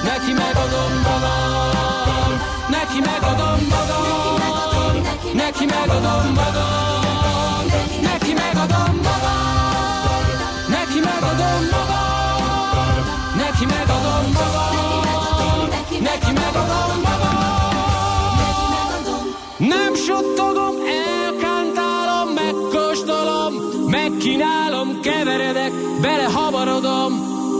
[0.04, 2.32] Neki megadom magam
[2.68, 5.02] Neki megadom magam.
[5.34, 7.66] Neki megadom magam
[8.02, 9.15] Neki megadom magam.
[16.26, 17.34] Neki megadom magam.
[19.58, 23.52] Nem suttogom, elkántálom, megkóstolom,
[23.86, 27.12] megkínálom, keveredek, belehabarodom,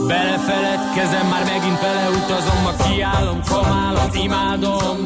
[0.07, 4.97] belefeledkezem, már megint beleutazom, ma kiállom, komálom, imádom,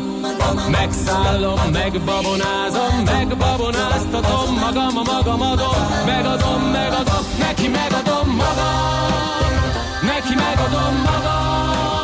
[0.72, 9.53] megszállom, megbabonázom, megbabonáztatom, magam a magam adom, megadom, megadom, neki megadom magam,
[10.01, 12.00] neki megadom magam,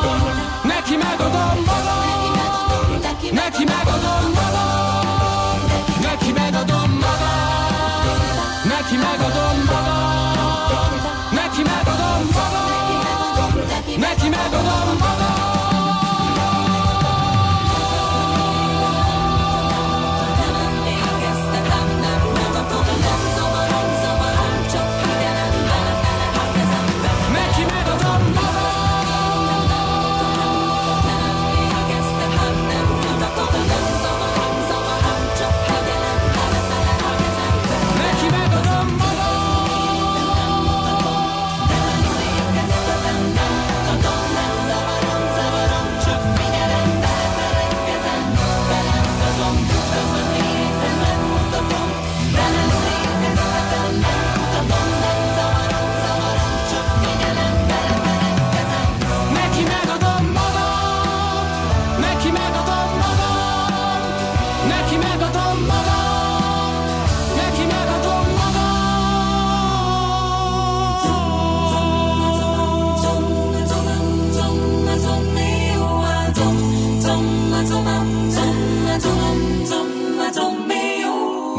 [0.88, 1.65] 泣きまどどん
[3.35, 3.86] 泣きどん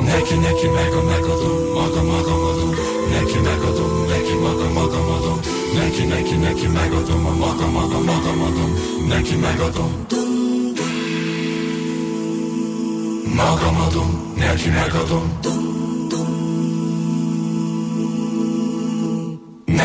[0.09, 2.71] Neki, neki, mega, megadom, maga, maga, adom.
[3.11, 5.39] Neki, megadom, neki, maga, maga, adom.
[5.75, 8.73] Neki, neki, neki, megadom, a maga, maga, maga, adom.
[9.09, 9.93] Neki, megadom.
[13.39, 15.88] Magam adom, neki megadom.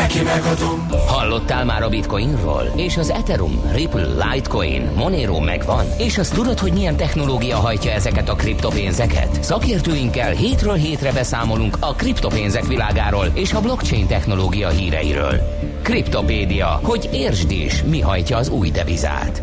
[0.04, 0.86] Neki megadom.
[1.06, 2.72] Hallottál már a Bitcoinról?
[2.76, 5.86] És az Ethereum, Ripple, Litecoin, Monero megvan?
[5.98, 9.42] És azt tudod, hogy milyen technológia hajtja ezeket a kriptopénzeket?
[9.42, 15.40] Szakértőinkkel hétről hétre beszámolunk a kriptopénzek világáról és a blockchain technológia híreiről.
[15.82, 19.42] Kriptopédia, hogy értsd is, mi hajtja az új devizát.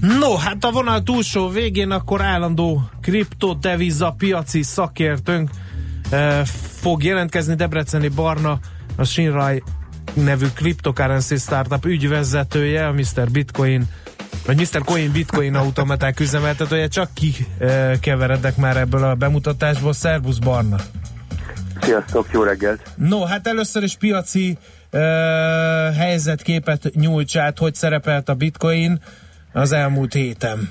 [0.00, 5.50] No, hát a vonal túlsó végén akkor állandó kriptodeviza piaci szakértőnk
[6.10, 6.44] e,
[6.80, 8.58] fog jelentkezni Debreceni Barna,
[8.96, 9.62] a Shinrai
[10.14, 13.30] nevű cryptocurrency startup ügyvezetője, a Mr.
[13.30, 13.88] Bitcoin
[14.46, 14.84] vagy Mr.
[14.84, 19.92] Coin Bitcoin automaták üzemeltetője, csak ki e, keveredek már ebből a bemutatásból.
[19.92, 20.76] Szervusz Barna!
[21.80, 22.82] Sziasztok, jó reggelt!
[22.96, 24.58] No, hát először is piaci
[24.90, 24.98] e,
[25.92, 29.00] helyzetképet nyújts át, hogy szerepelt a Bitcoin
[29.52, 30.70] az elmúlt héten.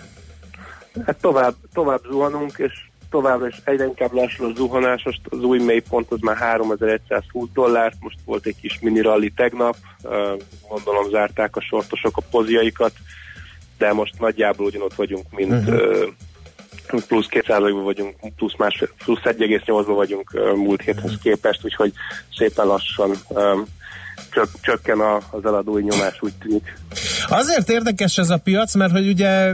[1.06, 5.60] Hát tovább, tovább zuhanunk, és továbbra is egyre inkább lassul a zuhanás, most az új
[5.60, 9.76] mélypont az már 3120 dollár, most volt egy kis mini rally tegnap,
[10.70, 12.94] gondolom zárták a sortosok a poziaikat,
[13.78, 17.04] de most nagyjából ugyanott vagyunk, mint uh-huh.
[17.08, 21.94] plusz 2%-ban vagyunk, plusz, másfél, plusz 1,8-ban vagyunk múlt héthez képest, úgyhogy
[22.38, 23.12] szépen lassan
[24.32, 26.78] csök, csökken a, az eladói nyomás, úgy tűnik.
[27.28, 29.54] Azért érdekes ez a piac, mert hogy ugye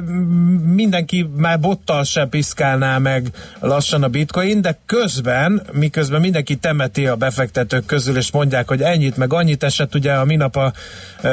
[0.65, 3.27] mindenki már bottal se piszkálná meg
[3.59, 9.17] lassan a bitcoin, de közben, miközben mindenki temeti a befektetők közül, és mondják, hogy ennyit,
[9.17, 10.73] meg annyit esett, ugye a minap a,
[11.21, 11.29] e,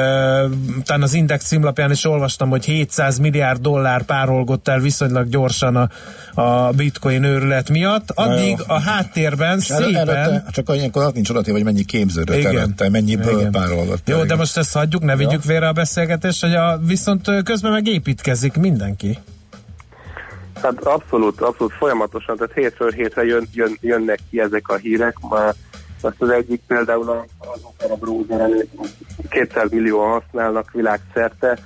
[0.84, 5.88] talán az Index címlapján is olvastam, hogy 700 milliárd dollár párolgott el viszonylag gyorsan a,
[6.34, 8.10] a bitcoin őrület miatt.
[8.14, 9.94] Addig a háttérben szépen...
[9.94, 12.56] Előtte, csak ilyenkor az nincs odatéve, hogy mennyi képződött Igen.
[12.56, 12.88] előtte,
[13.24, 14.08] mennyiből párolgott.
[14.08, 17.86] Jó, de most ezt hagyjuk, ne vigyük félre a beszélgetést, hogy a, viszont közben meg
[17.86, 19.18] építkezik mindenki.
[20.62, 25.16] Hát abszolút, abszolút folyamatosan, tehát hétről hétre jön, jön, jönnek ki ezek a hírek.
[25.30, 25.54] Már
[26.00, 28.50] azt az egyik például az Opera browser
[29.28, 31.58] 200 millió használnak világszerte,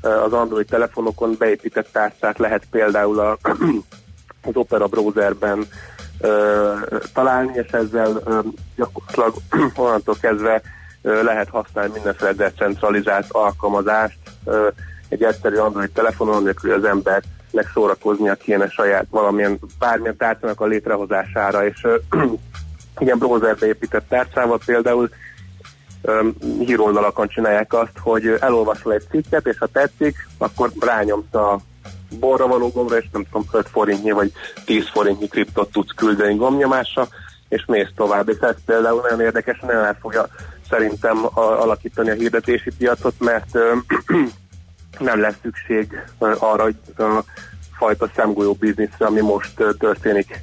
[0.00, 3.38] az Android telefonokon beépített tárcát lehet például a,
[4.48, 5.66] az Opera browserben
[7.12, 8.22] találni, és ezzel
[8.76, 9.34] gyakorlatilag
[9.76, 10.62] onnantól kezdve
[11.04, 14.18] lehet használni mindenféle decentralizált alkalmazást
[15.08, 21.66] egy egyszerű Android telefonon, nélkül az embernek szórakoznia kéne saját valamilyen bármilyen tárcának a létrehozására,
[21.66, 21.86] és
[22.98, 25.08] ilyen browserbe épített tárcával például
[26.58, 31.58] híroldalakon csinálják azt, hogy elolvasol egy cikket, és ha tetszik, akkor rányomsz a
[32.18, 34.32] borra való gombra, és nem tudom, 5 forintnyi vagy
[34.64, 37.08] 10 forintnyi kriptot tudsz küldeni gombnyomásra,
[37.48, 38.28] és mész tovább.
[38.28, 40.26] És ez például nagyon érdekes, nagyon el fogja
[40.68, 43.58] szerintem alakítani a hirdetési piacot, mert
[44.98, 47.24] nem lesz szükség arra, hogy a
[47.76, 50.40] fajta szemgolyó bizniszre, ami most történik,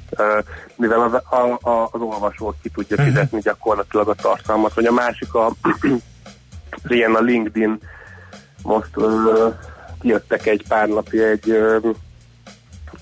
[0.76, 3.06] mivel a, a, a, az olvasó ki tudja Mhm.
[3.06, 5.52] fizetni gyakorlatilag a tartalmat, vagy a másik a
[6.88, 7.78] ilyen a LinkedIn
[8.62, 9.48] most ö,
[10.00, 11.78] kijöttek egy pár napja egy ö,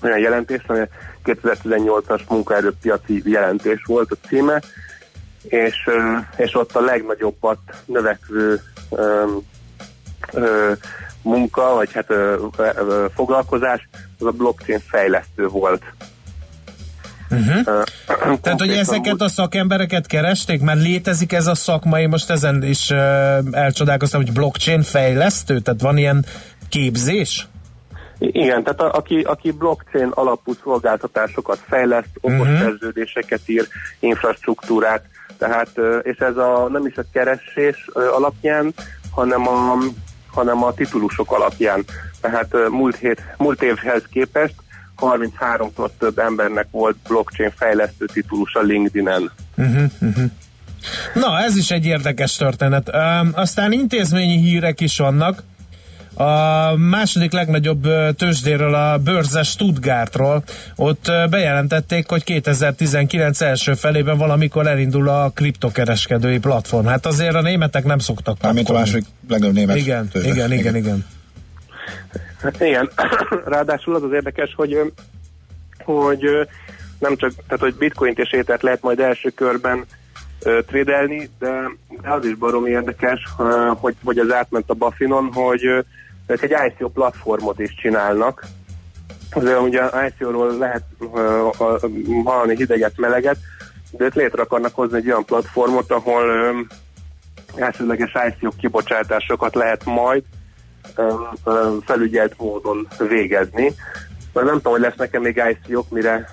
[0.03, 0.79] olyan jelentés, ami
[1.25, 4.61] 2018-as munkaerőpiaci jelentés volt a címe,
[5.43, 9.25] és, ö, és ott a legnagyobbat növekvő ö,
[10.33, 10.71] ö,
[11.21, 13.89] munka, vagy hát ö, ö, ö, foglalkozás,
[14.19, 15.83] az a blockchain fejlesztő volt.
[17.29, 17.61] Uh-huh.
[17.65, 17.81] Ö,
[18.41, 22.89] Tehát, hogy ezeket a szakembereket keresték, mert létezik ez a szakma, én most ezen is
[22.89, 22.97] uh,
[23.51, 26.25] elcsodálkoztam, hogy blockchain fejlesztő, tehát van ilyen
[26.69, 27.47] képzés?
[28.19, 32.41] Igen, tehát a, aki, aki blockchain alapú szolgáltatásokat fejleszt, okos Mhm.
[32.41, 32.59] uh-huh.
[32.59, 33.67] szerződéseket ír,
[33.99, 35.03] infrastruktúrát,
[35.41, 35.69] tehát,
[36.01, 38.73] és ez a, nem is a keresés alapján,
[39.11, 39.77] hanem a,
[40.31, 41.83] hanem a titulusok alapján.
[42.21, 44.53] Tehát múlt, hét, múlt évhez képest
[44.97, 49.31] 33-szor több embernek volt blockchain fejlesztő titulus a LinkedIn-en.
[49.57, 50.31] Uh-huh, uh-huh.
[51.13, 52.91] Na, ez is egy érdekes történet.
[52.93, 55.43] Um, aztán intézményi hírek is vannak.
[56.13, 57.87] A második legnagyobb
[58.17, 60.43] tőzsdéről, a bőrzes Stuttgartról,
[60.75, 66.85] ott bejelentették, hogy 2019 első felében valamikor elindul a kriptokereskedői platform.
[66.85, 68.91] Hát azért a németek nem szoktak Mármint a kapkodni.
[68.91, 70.29] második legnagyobb német Igen, tőzsde.
[70.29, 71.05] igen, igen, igen.
[72.41, 72.89] Hát Igen,
[73.45, 74.77] ráadásul az az érdekes, hogy,
[75.83, 76.23] hogy
[76.99, 79.85] nem csak, tehát hogy bitcoint és étert lehet majd első körben
[80.67, 81.71] trédelni, de,
[82.01, 83.23] de az is baromi érdekes,
[83.79, 85.63] hogy, hogy az átment a Buffinon, hogy
[86.27, 88.43] ők egy ICO platformot is csinálnak.
[89.31, 90.83] Azért ugye ICO-ról lehet
[92.23, 93.37] hallani hideget, meleget,
[93.91, 96.59] de ők létre akarnak hozni egy olyan platformot, ahol ö,
[97.55, 100.23] elsőleges ICO kibocsátásokat lehet majd
[101.85, 103.73] felügyelt módon végezni.
[104.33, 106.29] Mert nem tudom, hogy lesz nekem még ICO-k, mire,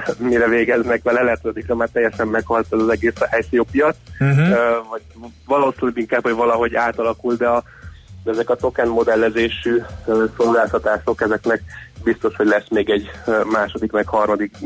[0.28, 3.14] mire végeznek vele, lehet, hogy már teljesen meghalt ez az egész
[3.50, 4.38] ICO piac, Mhm.
[4.38, 5.02] Ö, vagy
[5.46, 7.62] valószínűleg inkább, hogy valahogy átalakul, de, a,
[8.24, 9.82] de ezek a token modellezésű
[10.36, 11.62] szolgáltatások, ezeknek
[12.02, 13.10] biztos, hogy lesz még egy
[13.52, 14.56] második, meg harmadik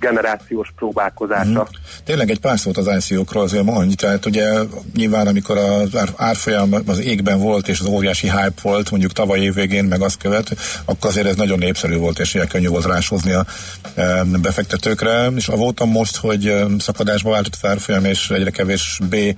[0.00, 1.50] generációs próbálkozása.
[1.50, 1.60] Mhm.
[2.04, 4.52] Tényleg egy pár szót az ICO-król azért mondj, tehát ugye
[4.94, 9.40] nyilván amikor az ár- árfolyam az égben volt, és az óriási hype volt, mondjuk tavaly
[9.40, 9.54] év
[9.88, 13.46] meg azt követ, akkor azért ez nagyon népszerű volt, és ilyen könnyű volt ráshozni a
[14.40, 19.34] befektetőkre, és avóta most, hogy szakadásba váltott az árfolyam, és egyre kevésbé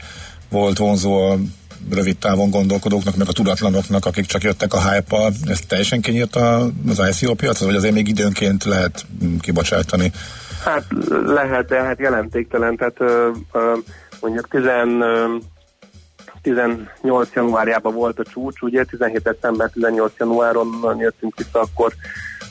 [0.49, 1.39] volt vonzó a
[1.91, 6.71] rövid távon gondolkodóknak, meg a tudatlanoknak, akik csak jöttek a hype-al, ez teljesen kinyílt a-
[6.89, 10.13] az ICO piac, vagy azért még időnként lehet mm, kibocsátani?
[10.65, 10.85] Hát
[11.27, 13.73] lehet, de hát jelentéktelen, tehát ö, ö,
[14.21, 15.37] mondjuk 10, ö,
[16.43, 21.93] 18 januárjában volt a csúcs, ugye 17 december 18 januáron jöttünk vissza, akkor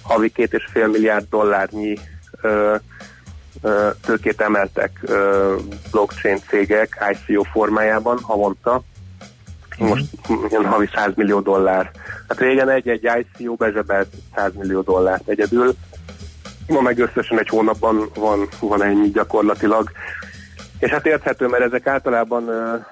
[0.02, 1.98] havi két és fél milliárd dollárnyi
[2.42, 2.76] ö,
[4.06, 5.12] tőkét emeltek
[5.92, 8.84] blockchain cégek ICO formájában havonta.
[9.78, 10.06] Most
[10.50, 11.92] ilyen havi 100 millió dollár.
[12.28, 15.76] Hát régen egy-egy ICO bezsebelt 100 millió dollárt egyedül,
[16.68, 19.92] Ma meg összesen egy hónapban van, van ennyi gyakorlatilag.
[20.80, 22.86] És hát érthető, mert ezek általában uh,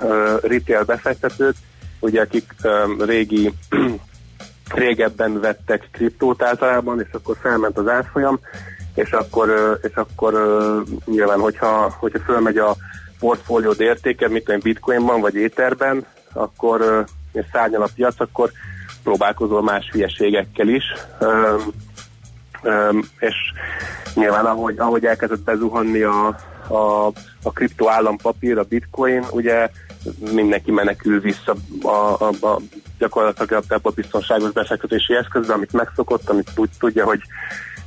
[0.00, 1.54] uh, retail befektetők,
[2.00, 3.52] ugye akik um, régi
[4.74, 8.40] régebben vettek kriptót általában, és akkor felment az árfolyam,
[8.94, 10.34] és akkor, és akkor
[11.04, 12.76] nyilván, hogyha, hogyha fölmegy a
[13.18, 18.50] portfóliód értéke, mit tudom, bitcoinban vagy éterben, akkor és szárnyal a piac, akkor
[19.02, 20.84] próbálkozol más hülyeségekkel is.
[21.20, 21.72] Um,
[22.62, 23.34] Öm, és
[24.14, 26.26] nyilván ahogy, ahogy elkezdett bezuhanni a,
[26.66, 27.06] a,
[27.42, 29.70] a kripto állampapír, a bitcoin, ugye
[30.32, 32.60] mindenki menekül vissza a, a, a
[32.98, 37.20] gyakorlatilag a, a biztonságos befektetési eszközbe, amit megszokott, amit úgy tudja, hogy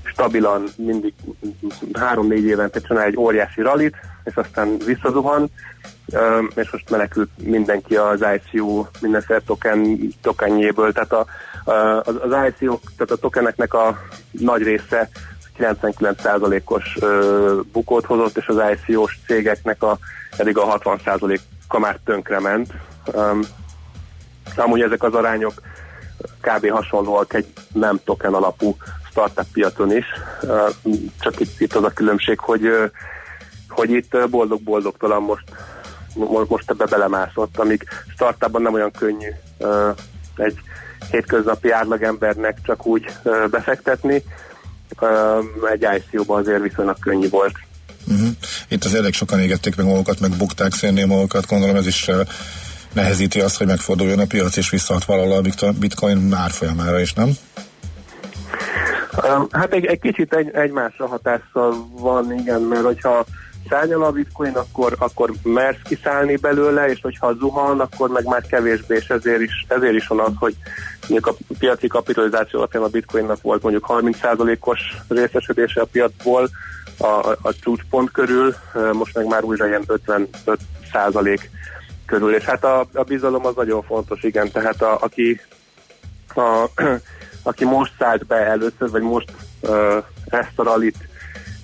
[0.03, 1.13] stabilan mindig
[1.93, 5.49] három-négy évente csinál egy óriási ralit, és aztán visszazuhan,
[6.55, 11.25] és most menekült mindenki az ICO mindenféle token, tokenjéből, tehát a,
[12.03, 13.97] az, az ICO, tehát a tokeneknek a
[14.31, 15.09] nagy része
[15.59, 19.97] 99%-os ö, bukót hozott, és az ICO-s cégeknek a,
[20.37, 22.73] pedig a 60%-a már tönkrement.
[24.55, 25.53] Amúgy ezek az arányok
[26.41, 26.69] kb.
[26.69, 28.77] hasonlóak egy nem token alapú
[29.09, 30.05] startup piacon is,
[31.19, 32.91] csak itt, itt az a különbség, hogy,
[33.75, 35.43] hogy itt boldog-boldogtalan most,
[36.13, 39.29] mo- most ebbe belemászott, amíg startupban nem olyan könnyű
[40.35, 40.57] egy
[41.11, 43.05] hétköznapi átlagembernek csak úgy
[43.49, 44.23] befektetni,
[45.71, 47.53] egy ICO-ban azért viszonylag könnyű volt.
[48.07, 48.27] Uh-huh.
[48.67, 52.09] Itt az elég sokan égették meg magukat, meg bukták szénné magukat, gondolom ez is
[52.93, 57.29] nehezíti azt, hogy megforduljon a piac és visszahat valahol a bitcoin árfolyamára is, nem?
[59.51, 63.25] Hát egy, egy kicsit egy, egymásra hatással van, igen, mert hogyha
[63.69, 68.95] szárnyal a bitcoin, akkor, akkor mersz kiszállni belőle, és hogyha zuhan, akkor meg már kevésbé,
[68.95, 70.55] és ezért is, ezért is van az, hogy
[71.09, 76.49] mondjuk a piaci kapitalizáció alapján a bitcoinnak volt mondjuk 30%-os részesedése a piacból
[76.97, 78.55] a, a, a csúcspont körül,
[78.91, 81.39] most meg már újra ilyen 55%
[82.05, 85.41] körül, és hát a, a bizalom az nagyon fontos, igen, tehát a, aki
[86.35, 86.65] a,
[87.49, 90.97] aki most szállt be először, vagy most uh, ezt a rallit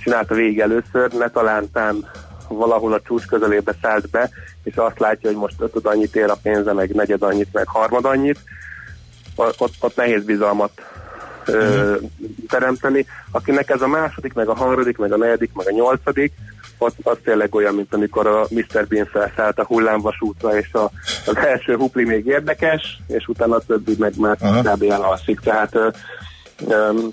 [0.03, 2.09] csinálta végig először, ne talántán
[2.47, 4.29] valahol a csúcs közelébe szállt be,
[4.63, 8.05] és azt látja, hogy most ötöd annyit ér a pénze, meg negyed annyit, meg harmad
[8.05, 8.39] annyit,
[9.35, 10.71] ott, ott nehéz bizalmat
[11.45, 12.09] ö, uh-huh.
[12.47, 13.05] teremteni.
[13.31, 16.33] Akinek ez a második, meg a harmadik, meg a negyedik, meg a nyolcadik,
[16.77, 18.87] ott az tényleg olyan, mint amikor a Mr.
[18.87, 20.91] Bean felszállt a hullámvasútra, és a,
[21.25, 24.83] az első hupli még érdekes, és utána a többi meg már kb.
[24.83, 25.39] elalszik.
[25.39, 25.75] Tehát
[26.59, 27.09] um,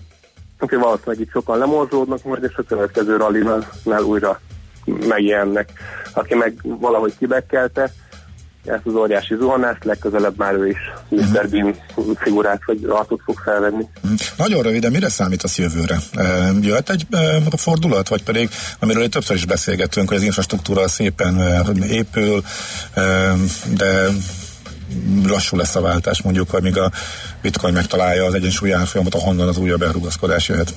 [0.60, 4.40] Oké, valószínűleg itt sokan lemorzsódnak majd, és a következő rallinál újra
[4.84, 5.72] megjelennek.
[6.12, 7.92] Aki meg valahogy kibekkelte
[8.64, 10.76] ezt az óriási zuhanást, legközelebb már ő is
[11.08, 11.48] Mr.
[11.48, 11.74] Bean
[12.14, 13.88] figurát vagy arcot fog felvenni.
[14.00, 14.12] Mhm.
[14.36, 15.98] Nagyon röviden, mire számítasz jövőre?
[16.60, 17.06] Jöhet egy
[17.56, 18.48] fordulat, vagy pedig,
[18.78, 21.40] amiről itt többször is beszélgettünk, hogy az infrastruktúra szépen
[21.88, 22.42] épül,
[23.76, 24.06] de
[25.26, 26.90] lassú lesz a váltás, mondjuk, amíg a
[27.42, 30.74] bitcoin megtalálja az egyensúly árfolyamot, ahonnan az újabb elrugaszkodás jöhet.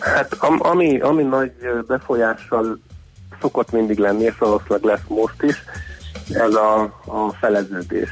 [0.00, 1.52] Hát am, ami, ami nagy
[1.86, 2.78] befolyással
[3.40, 5.62] szokott mindig lenni, és valószínűleg lesz most is,
[6.30, 8.08] ez a, a feleződés.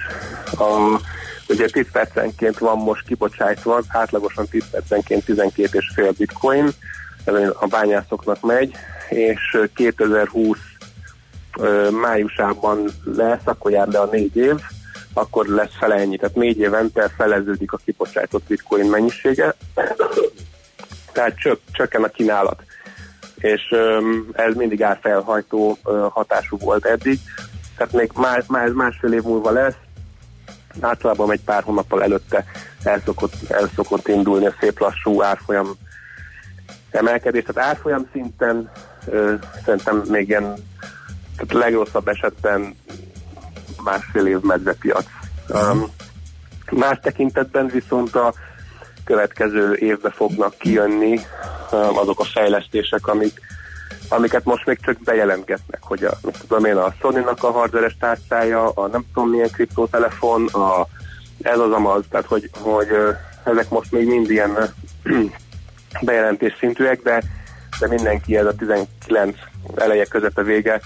[0.58, 1.00] A,
[1.48, 6.68] ugye 10 percenként van most kibocsájtva, átlagosan 10 percenként 12,5 bitcoin,
[7.24, 8.74] ez a bányászoknak megy,
[9.08, 10.58] és 2020
[12.00, 14.54] májusában lesz, akkor jár le a négy év,
[15.14, 16.16] akkor lesz fele ennyi.
[16.16, 19.54] Tehát négy évente feleződik a kibocsátott bitcoin mennyisége,
[21.12, 22.62] tehát csök, csökken a kínálat.
[23.36, 23.74] És
[24.32, 25.78] ez mindig árfelhajtó
[26.10, 27.18] hatású volt eddig.
[27.76, 29.74] Tehát még más, más, másfél év múlva lesz,
[30.80, 32.44] általában egy pár hónappal előtte
[32.82, 35.76] el szokott, el szokott indulni a szép lassú árfolyam
[36.90, 37.44] emelkedés.
[37.46, 38.70] Tehát árfolyam szinten
[39.06, 39.32] uh,
[39.64, 40.54] szerintem még ilyen
[41.36, 42.76] tehát legrosszabb esetben
[43.84, 45.04] másfél év medvepiac.
[45.48, 45.86] Um,
[46.70, 48.34] más tekintetben viszont a
[49.04, 51.20] következő évbe fognak kijönni
[51.72, 53.40] um, azok a fejlesztések, amik,
[54.08, 58.86] amiket most még csak bejelentgetnek, hogy a, tudom én, a Sony-nak a hardveres tárcája, a
[58.86, 60.86] nem tudom milyen kriptótelefon, a,
[61.42, 62.88] ez az amaz, tehát hogy, hogy
[63.44, 64.74] ezek most még mind ilyen
[66.00, 67.22] bejelentés szintűek, de,
[67.80, 69.36] de mindenki ez a 19
[69.74, 70.80] eleje közepe vége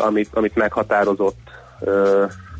[0.00, 1.45] amit, amit meghatározott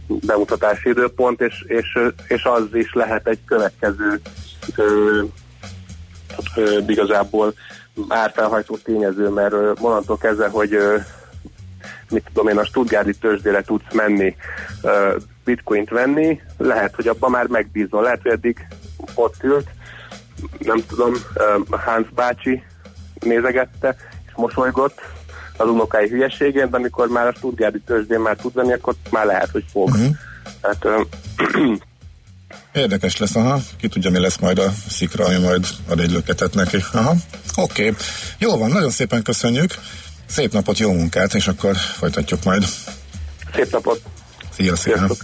[0.06, 1.98] bemutatási időpont, és, és,
[2.28, 4.20] és az is lehet egy következő
[4.76, 5.22] ö,
[6.56, 7.54] ö, igazából
[8.08, 10.96] árfelhajtó tényező, mert monnantól kezdve, hogy ö,
[12.10, 14.36] mit tudom én, a Stuttgarti tőzsdére tudsz menni,
[14.82, 18.66] ö, bitcoint venni, lehet, hogy abban már megbízol, lehet, hogy eddig
[19.14, 19.68] ott ült,
[20.58, 21.12] nem tudom,
[21.70, 22.62] Hans bácsi
[23.20, 23.96] nézegette,
[24.26, 25.00] és mosolygott,
[25.56, 29.50] az unokái hülyeségén, de amikor már a Stuttgarti tőzsdén már tud venni, akkor már lehet,
[29.50, 29.88] hogy fog.
[29.88, 30.14] Uh-huh.
[30.62, 30.86] Hát,
[32.72, 33.60] Érdekes lesz, aha.
[33.76, 36.84] Ki tudja, mi lesz majd a szikra, ami majd ad egy löketet neki.
[36.92, 37.14] Aha.
[37.56, 37.88] Oké.
[37.88, 37.96] Okay.
[38.38, 39.74] Jó van, nagyon szépen köszönjük.
[40.26, 42.64] Szép napot, jó munkát, és akkor folytatjuk majd.
[43.54, 44.00] Szép napot.
[44.50, 44.96] Szia, szia.
[44.96, 45.18] Sziasztok.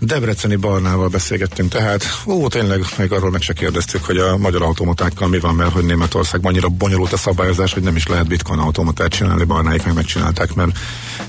[0.00, 5.28] Debreceni Barnával beszélgettünk, tehát ó, tényleg még arról meg se kérdeztük, hogy a magyar automatákkal
[5.28, 9.10] mi van, mert hogy Németországban annyira bonyolult a szabályozás, hogy nem is lehet bitcoin automatát
[9.10, 10.78] csinálni, Barnáik meg megcsinálták, mert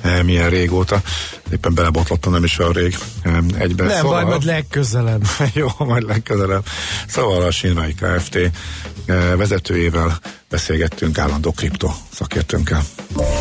[0.02, 1.02] e, milyen régóta.
[1.52, 2.98] Éppen belebotlottam nem is a rég
[3.58, 3.88] egyben.
[3.88, 5.24] Nem, szóval, majd legközelebb.
[5.54, 6.66] jó, majd legközelebb.
[7.08, 8.36] Szóval a Sinvai Kft.
[8.36, 12.82] E, vezetőjével beszélgettünk állandó kripto szakértőnkkel.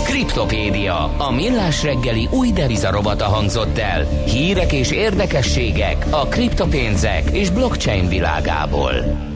[0.05, 4.25] Kriptopédia, a millás reggeli új devizarobata hangzott el.
[4.27, 9.29] Hírek és érdekességek a kriptopénzek és blockchain világából.